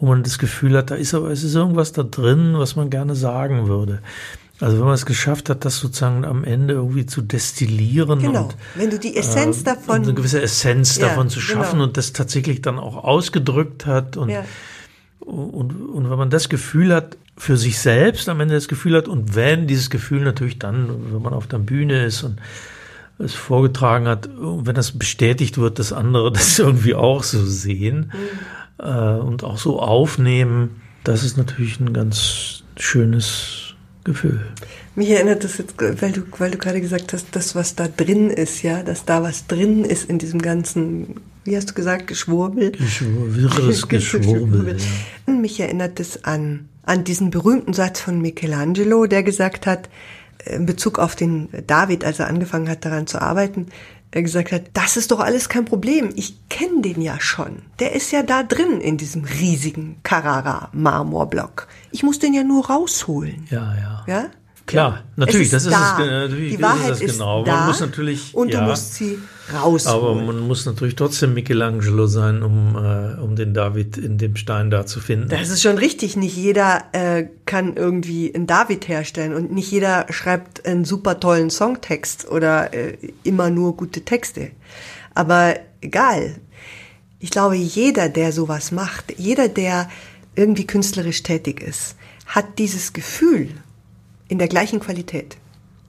wo 0.00 0.06
man 0.06 0.22
das 0.22 0.38
Gefühl 0.38 0.76
hat, 0.76 0.90
da 0.90 0.96
ist 0.96 1.14
aber 1.14 1.30
es 1.30 1.44
ist 1.44 1.54
irgendwas 1.54 1.92
da 1.92 2.02
drin, 2.02 2.54
was 2.56 2.76
man 2.76 2.90
gerne 2.90 3.14
sagen 3.14 3.68
würde. 3.68 4.00
Also 4.60 4.78
wenn 4.78 4.84
man 4.84 4.94
es 4.94 5.04
geschafft 5.04 5.50
hat, 5.50 5.64
das 5.64 5.78
sozusagen 5.78 6.24
am 6.24 6.44
Ende 6.44 6.74
irgendwie 6.74 7.06
zu 7.06 7.22
destillieren. 7.22 8.20
Genau, 8.20 8.44
und, 8.44 8.56
wenn 8.76 8.90
du 8.90 8.98
die 8.98 9.16
Essenz 9.16 9.62
äh, 9.62 9.64
davon. 9.64 10.02
Eine 10.02 10.14
gewisse 10.14 10.40
Essenz 10.40 10.96
ja, 10.96 11.08
davon 11.08 11.28
zu 11.28 11.40
schaffen 11.40 11.72
genau. 11.72 11.84
und 11.84 11.96
das 11.96 12.12
tatsächlich 12.12 12.62
dann 12.62 12.78
auch 12.78 13.02
ausgedrückt 13.02 13.84
hat. 13.84 14.16
Und, 14.16 14.28
ja. 14.28 14.44
und, 15.18 15.72
und 15.72 16.08
wenn 16.08 16.18
man 16.18 16.30
das 16.30 16.48
Gefühl 16.48 16.94
hat, 16.94 17.16
für 17.36 17.56
sich 17.56 17.78
selbst 17.78 18.28
am 18.28 18.40
Ende 18.40 18.54
das 18.54 18.68
Gefühl 18.68 18.96
hat 18.96 19.08
und 19.08 19.34
wenn 19.34 19.66
dieses 19.66 19.90
Gefühl 19.90 20.20
natürlich 20.20 20.58
dann, 20.58 21.12
wenn 21.12 21.22
man 21.22 21.32
auf 21.32 21.46
der 21.46 21.58
Bühne 21.58 22.04
ist 22.04 22.22
und 22.22 22.38
es 23.18 23.34
vorgetragen 23.34 24.06
hat, 24.06 24.28
wenn 24.38 24.74
das 24.74 24.92
bestätigt 24.92 25.58
wird, 25.58 25.78
dass 25.78 25.92
andere 25.92 26.32
das 26.32 26.58
irgendwie 26.58 26.94
auch 26.94 27.22
so 27.22 27.44
sehen 27.44 28.12
mhm. 28.78 28.84
äh, 28.84 29.18
und 29.18 29.42
auch 29.42 29.58
so 29.58 29.80
aufnehmen, 29.80 30.80
das 31.02 31.24
ist 31.24 31.36
natürlich 31.36 31.80
ein 31.80 31.92
ganz 31.92 32.62
schönes 32.76 33.63
Gefühl. 34.04 34.40
Mich 34.94 35.10
erinnert 35.10 35.44
das 35.44 35.58
jetzt, 35.58 35.74
weil 35.78 36.12
du, 36.12 36.22
weil 36.38 36.50
du 36.50 36.58
gerade 36.58 36.80
gesagt 36.80 37.12
hast, 37.14 37.28
das, 37.32 37.54
was 37.54 37.74
da 37.74 37.88
drin 37.88 38.30
ist, 38.30 38.62
ja, 38.62 38.82
dass 38.82 39.06
da 39.06 39.22
was 39.22 39.46
drin 39.46 39.84
ist 39.84 40.08
in 40.08 40.18
diesem 40.18 40.42
ganzen, 40.42 41.20
wie 41.44 41.56
hast 41.56 41.70
du 41.70 41.74
gesagt, 41.74 42.06
Geschwurbel? 42.06 42.72
Wirres 42.78 43.88
Geschwurbel. 43.88 44.76
Ja. 45.26 45.32
Mich 45.32 45.58
erinnert 45.58 46.00
es 46.00 46.24
an, 46.24 46.68
an 46.82 47.04
diesen 47.04 47.30
berühmten 47.30 47.72
Satz 47.72 48.00
von 48.00 48.20
Michelangelo, 48.20 49.06
der 49.06 49.22
gesagt 49.22 49.66
hat, 49.66 49.88
in 50.44 50.66
Bezug 50.66 50.98
auf 50.98 51.16
den 51.16 51.48
David, 51.66 52.04
als 52.04 52.18
er 52.18 52.28
angefangen 52.28 52.68
hat, 52.68 52.84
daran 52.84 53.06
zu 53.06 53.20
arbeiten, 53.22 53.68
er 54.14 54.22
gesagt 54.22 54.52
hat, 54.52 54.62
das 54.74 54.96
ist 54.96 55.10
doch 55.10 55.18
alles 55.18 55.48
kein 55.48 55.64
Problem. 55.64 56.10
Ich 56.14 56.48
kenne 56.48 56.82
den 56.82 57.00
ja 57.00 57.18
schon. 57.18 57.62
Der 57.80 57.94
ist 57.94 58.12
ja 58.12 58.22
da 58.22 58.44
drin 58.44 58.80
in 58.80 58.96
diesem 58.96 59.24
riesigen 59.24 59.96
Carrara-Marmorblock. 60.04 61.66
Ich 61.90 62.04
muss 62.04 62.20
den 62.20 62.32
ja 62.32 62.44
nur 62.44 62.66
rausholen. 62.66 63.46
Ja, 63.50 63.74
ja. 63.74 64.04
Ja? 64.06 64.26
Klar, 64.66 65.04
natürlich, 65.16 65.48
ist 65.48 65.52
das 65.52 65.64
ist 65.66 65.72
da. 65.72 65.98
es, 66.00 66.30
natürlich 66.30 66.56
Die 66.56 66.62
Wahrheit 66.62 66.92
ist 66.92 67.02
es 67.02 67.12
genau. 67.12 67.44
Da 67.44 67.56
man 67.56 67.66
muss 67.66 67.80
natürlich, 67.80 68.34
und 68.34 68.48
ja, 68.48 68.60
du 68.60 68.70
musst 68.70 68.94
sie 68.94 69.18
rausholen. 69.52 69.98
Aber 69.98 70.14
man 70.14 70.40
muss 70.40 70.64
natürlich 70.64 70.96
trotzdem 70.96 71.34
Michelangelo 71.34 72.06
sein, 72.06 72.42
um, 72.42 72.74
äh, 72.74 73.20
um 73.20 73.36
den 73.36 73.52
David 73.52 73.98
in 73.98 74.16
dem 74.16 74.36
Stein 74.36 74.70
da 74.70 74.86
zu 74.86 75.00
finden. 75.00 75.28
Das 75.28 75.50
ist 75.50 75.60
schon 75.60 75.76
richtig. 75.76 76.16
Nicht 76.16 76.36
jeder 76.36 76.84
äh, 76.92 77.26
kann 77.44 77.76
irgendwie 77.76 78.34
einen 78.34 78.46
David 78.46 78.88
herstellen 78.88 79.34
und 79.34 79.52
nicht 79.52 79.70
jeder 79.70 80.06
schreibt 80.08 80.64
einen 80.64 80.86
super 80.86 81.20
tollen 81.20 81.50
Songtext 81.50 82.30
oder 82.30 82.72
äh, 82.72 82.96
immer 83.22 83.50
nur 83.50 83.76
gute 83.76 84.02
Texte. 84.02 84.50
Aber 85.14 85.56
egal. 85.82 86.36
Ich 87.20 87.30
glaube, 87.30 87.56
jeder, 87.56 88.10
der 88.10 88.32
sowas 88.32 88.70
macht, 88.70 89.14
jeder, 89.18 89.48
der 89.48 89.88
irgendwie 90.34 90.66
künstlerisch 90.66 91.22
tätig 91.22 91.62
ist, 91.62 91.96
hat 92.26 92.58
dieses 92.58 92.92
Gefühl, 92.92 93.48
in 94.28 94.38
der 94.38 94.48
gleichen 94.48 94.80
Qualität. 94.80 95.36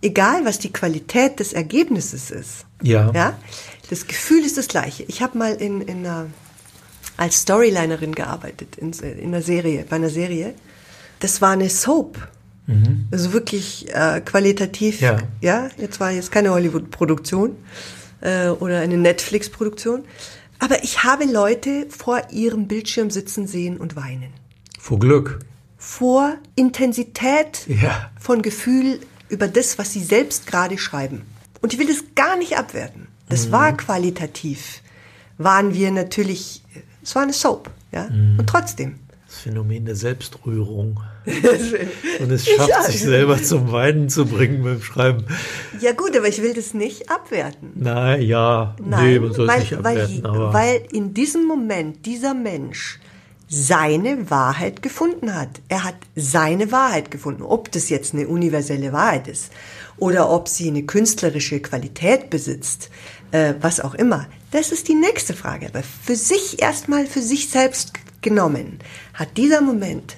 Egal, 0.01 0.45
was 0.45 0.59
die 0.59 0.71
Qualität 0.71 1.39
des 1.39 1.53
Ergebnisses 1.53 2.31
ist. 2.31 2.65
Ja. 2.81 3.11
ja 3.13 3.37
das 3.89 4.07
Gefühl 4.07 4.43
ist 4.43 4.57
das 4.57 4.67
gleiche. 4.67 5.03
Ich 5.03 5.21
habe 5.21 5.37
mal 5.37 5.55
in, 5.55 5.81
in 5.81 6.05
einer, 6.05 6.27
als 7.17 7.41
Storylinerin 7.41 8.13
gearbeitet, 8.13 8.75
in, 8.77 8.91
in 8.93 9.27
einer 9.27 9.41
Serie, 9.41 9.85
bei 9.89 9.95
einer 9.95 10.09
Serie. 10.09 10.53
Das 11.19 11.41
war 11.41 11.51
eine 11.51 11.69
Soap. 11.69 12.27
Mhm. 12.67 13.07
Also 13.11 13.33
wirklich 13.33 13.87
äh, 13.93 14.21
qualitativ. 14.21 15.01
Ja. 15.01 15.17
ja, 15.41 15.69
jetzt 15.77 15.99
war 15.99 16.11
jetzt 16.11 16.31
keine 16.31 16.51
Hollywood-Produktion 16.51 17.55
äh, 18.21 18.49
oder 18.49 18.79
eine 18.79 18.97
Netflix-Produktion. 18.97 20.03
Aber 20.59 20.83
ich 20.83 21.03
habe 21.03 21.25
Leute 21.25 21.87
vor 21.89 22.21
ihrem 22.31 22.67
Bildschirm 22.67 23.11
sitzen 23.11 23.47
sehen 23.47 23.77
und 23.77 23.95
weinen. 23.95 24.33
Vor 24.79 24.99
Glück 24.99 25.39
vor 25.85 26.33
Intensität 26.55 27.67
ja. 27.67 28.09
von 28.19 28.41
Gefühl 28.41 28.99
über 29.29 29.47
das, 29.47 29.77
was 29.77 29.93
sie 29.93 30.03
selbst 30.03 30.47
gerade 30.47 30.79
schreiben. 30.79 31.21
Und 31.61 31.73
ich 31.73 31.79
will 31.79 31.87
das 31.87 32.03
gar 32.15 32.37
nicht 32.37 32.57
abwerten. 32.57 33.07
Das 33.29 33.47
mhm. 33.47 33.51
war 33.51 33.77
qualitativ. 33.77 34.81
Waren 35.37 35.75
wir 35.75 35.91
natürlich, 35.91 36.63
es 37.03 37.13
war 37.13 37.21
eine 37.21 37.33
Soap, 37.33 37.69
ja. 37.91 38.09
Mhm. 38.09 38.39
Und 38.39 38.47
trotzdem. 38.47 38.95
Das 39.27 39.37
Phänomen 39.37 39.85
der 39.85 39.95
Selbstrührung. 39.95 41.01
Und 42.19 42.31
es 42.31 42.47
schafft, 42.47 42.69
ja. 42.69 42.81
sich 42.83 43.01
selber 43.01 43.41
zum 43.41 43.71
Weinen 43.71 44.09
zu 44.09 44.25
bringen 44.25 44.63
beim 44.63 44.81
Schreiben. 44.81 45.25
Ja 45.81 45.91
gut, 45.91 46.17
aber 46.17 46.27
ich 46.27 46.41
will 46.41 46.53
das 46.53 46.73
nicht 46.73 47.11
abwerten. 47.11 47.71
Na 47.75 48.17
ja, 48.17 48.75
Nein, 48.83 49.05
nee, 49.05 49.19
man 49.19 49.33
soll 49.33 49.49
es 49.49 49.59
nicht 49.59 49.73
abwerten. 49.75 50.23
Weil, 50.23 50.53
weil 50.53 50.83
in 50.91 51.13
diesem 51.13 51.45
Moment 51.45 52.05
dieser 52.05 52.33
Mensch 52.33 52.99
seine 53.47 54.29
Wahrheit 54.29 54.81
gefunden 54.81 55.35
hat. 55.35 55.61
Er 55.69 55.83
hat 55.83 55.95
seine 56.15 56.71
Wahrheit 56.71 57.11
gefunden. 57.11 57.43
Ob 57.43 57.71
das 57.71 57.89
jetzt 57.89 58.13
eine 58.13 58.27
universelle 58.27 58.91
Wahrheit 58.91 59.27
ist 59.27 59.51
oder 59.97 60.29
ob 60.29 60.49
sie 60.49 60.67
eine 60.67 60.83
künstlerische 60.83 61.59
Qualität 61.59 62.29
besitzt, 62.29 62.89
äh, 63.31 63.53
was 63.61 63.79
auch 63.79 63.93
immer, 63.93 64.27
das 64.51 64.71
ist 64.71 64.87
die 64.87 64.95
nächste 64.95 65.33
Frage. 65.33 65.67
Aber 65.67 65.83
für 65.83 66.15
sich 66.15 66.61
erstmal, 66.61 67.05
für 67.05 67.21
sich 67.21 67.49
selbst 67.49 67.93
genommen, 68.21 68.79
hat 69.13 69.37
dieser 69.37 69.61
Moment 69.61 70.17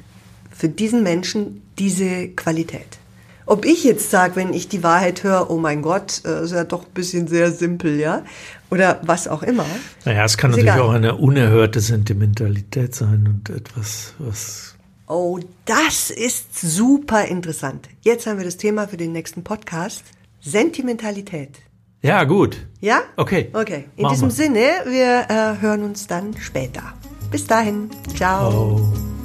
für 0.52 0.70
diesen 0.70 1.04
Menschen 1.04 1.62
diese 1.78 2.30
Qualität. 2.30 2.98
Ob 3.48 3.64
ich 3.64 3.86
jetzt 3.86 4.12
sage, 4.12 4.36
wenn 4.36 4.54
ich 4.54 4.68
die 4.68 4.84
Wahrheit 4.84 5.24
höre, 5.24 5.50
oh 5.50 5.58
mein 5.58 5.82
Gott, 5.82 6.22
äh, 6.26 6.44
ist 6.44 6.52
ja 6.52 6.66
doch 6.66 6.84
ein 6.84 6.94
bisschen 6.94 7.28
sehr 7.28 7.52
simpel, 7.52 7.98
ja? 7.98 8.24
Oder 8.70 9.00
was 9.04 9.30
auch 9.30 9.42
immer. 9.42 9.66
Naja, 10.04 10.26
es 10.26 10.38
kann 10.38 10.52
natürlich 10.52 10.70
egal. 10.70 10.82
auch 10.82 10.92
eine 10.92 11.16
unerhörte 11.16 11.80
Sentimentalität 11.80 12.94
sein 12.94 13.26
und 13.26 13.50
etwas, 13.50 14.14
was. 14.20 14.76
Oh, 15.08 15.40
das 15.64 16.10
ist 16.10 16.60
super 16.60 17.24
interessant. 17.26 17.88
Jetzt 18.02 18.28
haben 18.28 18.38
wir 18.38 18.46
das 18.46 18.58
Thema 18.58 18.90
für 18.90 18.98
den 18.98 19.14
nächsten 19.14 19.46
Podcast. 19.46 20.04
Sentimentalität. 20.42 21.60
Ja, 22.02 22.26
gut. 22.26 22.68
Ja? 22.82 23.00
Okay. 23.16 23.50
Okay. 23.54 23.86
In 23.96 24.10
diesem 24.10 24.28
wir. 24.28 24.32
Sinne, 24.32 24.70
wir 24.86 25.26
äh, 25.30 25.62
hören 25.62 25.84
uns 25.84 26.08
dann 26.08 26.36
später. 26.38 26.94
Bis 27.32 27.48
dahin. 27.48 27.90
Ciao. 28.14 28.82
Oh. 28.82 29.17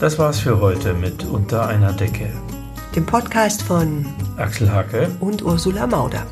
Das 0.00 0.18
war's 0.18 0.40
für 0.40 0.60
heute 0.60 0.94
mit 0.94 1.24
Unter 1.24 1.68
einer 1.68 1.92
Decke. 1.92 2.30
Dem 2.96 3.04
Podcast 3.04 3.62
von 3.62 4.06
Axel 4.38 4.72
Hacke 4.72 5.10
und 5.20 5.42
Ursula 5.42 5.86
Mauder. 5.86 6.26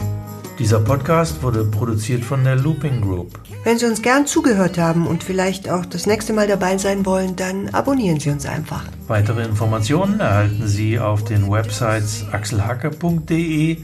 Dieser 0.58 0.80
Podcast 0.80 1.42
wurde 1.42 1.66
produziert 1.66 2.24
von 2.24 2.44
der 2.44 2.56
Looping 2.56 3.02
Group. 3.02 3.38
Wenn 3.64 3.78
Sie 3.78 3.84
uns 3.84 4.00
gern 4.00 4.26
zugehört 4.26 4.78
haben 4.78 5.06
und 5.06 5.22
vielleicht 5.22 5.68
auch 5.68 5.84
das 5.84 6.06
nächste 6.06 6.32
Mal 6.32 6.48
dabei 6.48 6.78
sein 6.78 7.04
wollen, 7.04 7.36
dann 7.36 7.68
abonnieren 7.74 8.18
Sie 8.18 8.30
uns 8.30 8.46
einfach. 8.46 8.84
Weitere 9.06 9.44
Informationen 9.44 10.18
erhalten 10.18 10.66
Sie 10.66 10.98
auf 10.98 11.24
den 11.24 11.50
Websites 11.50 12.24
axelhacke.de 12.32 13.76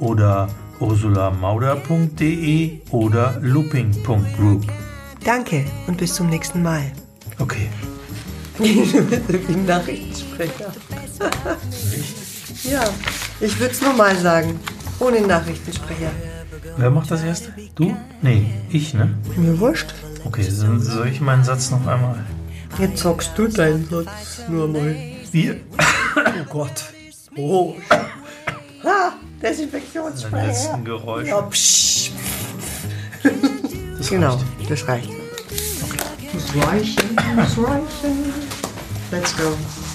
oder 0.00 0.48
ursulamauder.de 0.80 2.80
oder 2.90 3.38
looping.group. 3.42 4.64
Danke 5.22 5.66
und 5.88 5.98
bis 5.98 6.14
zum 6.14 6.30
nächsten 6.30 6.62
Mal. 6.62 6.90
Okay. 7.38 7.68
Wie 8.58 9.56
Nachrichtensprecher. 9.56 10.72
ja, 12.64 12.84
ich 13.40 13.58
würde 13.60 13.72
es 13.72 13.80
nochmal 13.82 14.16
sagen. 14.16 14.58
Ohne 14.98 15.20
Nachrichtensprecher. 15.20 16.10
Wer 16.78 16.90
macht 16.90 17.10
das 17.10 17.22
erste? 17.22 17.52
Du? 17.74 17.94
Nee, 18.22 18.50
ich, 18.70 18.94
ne? 18.94 19.14
Mir 19.36 19.58
wurscht. 19.60 19.94
Okay, 20.24 20.46
dann 20.60 20.80
soll 20.80 21.08
ich 21.08 21.20
meinen 21.20 21.44
Satz 21.44 21.70
noch 21.70 21.86
einmal. 21.86 22.24
Jetzt 22.78 23.02
sagst 23.02 23.32
du 23.36 23.46
deinen 23.48 23.88
Satz 23.88 24.42
nur 24.48 24.68
mal. 24.68 24.94
Wir. 25.32 25.56
Oh 26.16 26.44
Gott. 26.50 26.84
Oh. 27.36 27.74
Ha, 28.84 29.12
Deine 29.40 29.54
Desinfektionssprecher. 29.54 30.46
letzten 30.46 30.84
Geräusche. 30.84 31.28
Ja, 31.28 31.42
psch. 31.42 32.10
Das 33.98 34.08
Genau, 34.08 34.34
reicht. 34.58 34.70
das 34.70 34.88
reicht. 34.88 35.10
Das 36.32 36.66
reichen, 36.68 37.16
das 37.36 37.58
reichen. 37.58 38.45
Let's 39.12 39.32
go. 39.34 39.85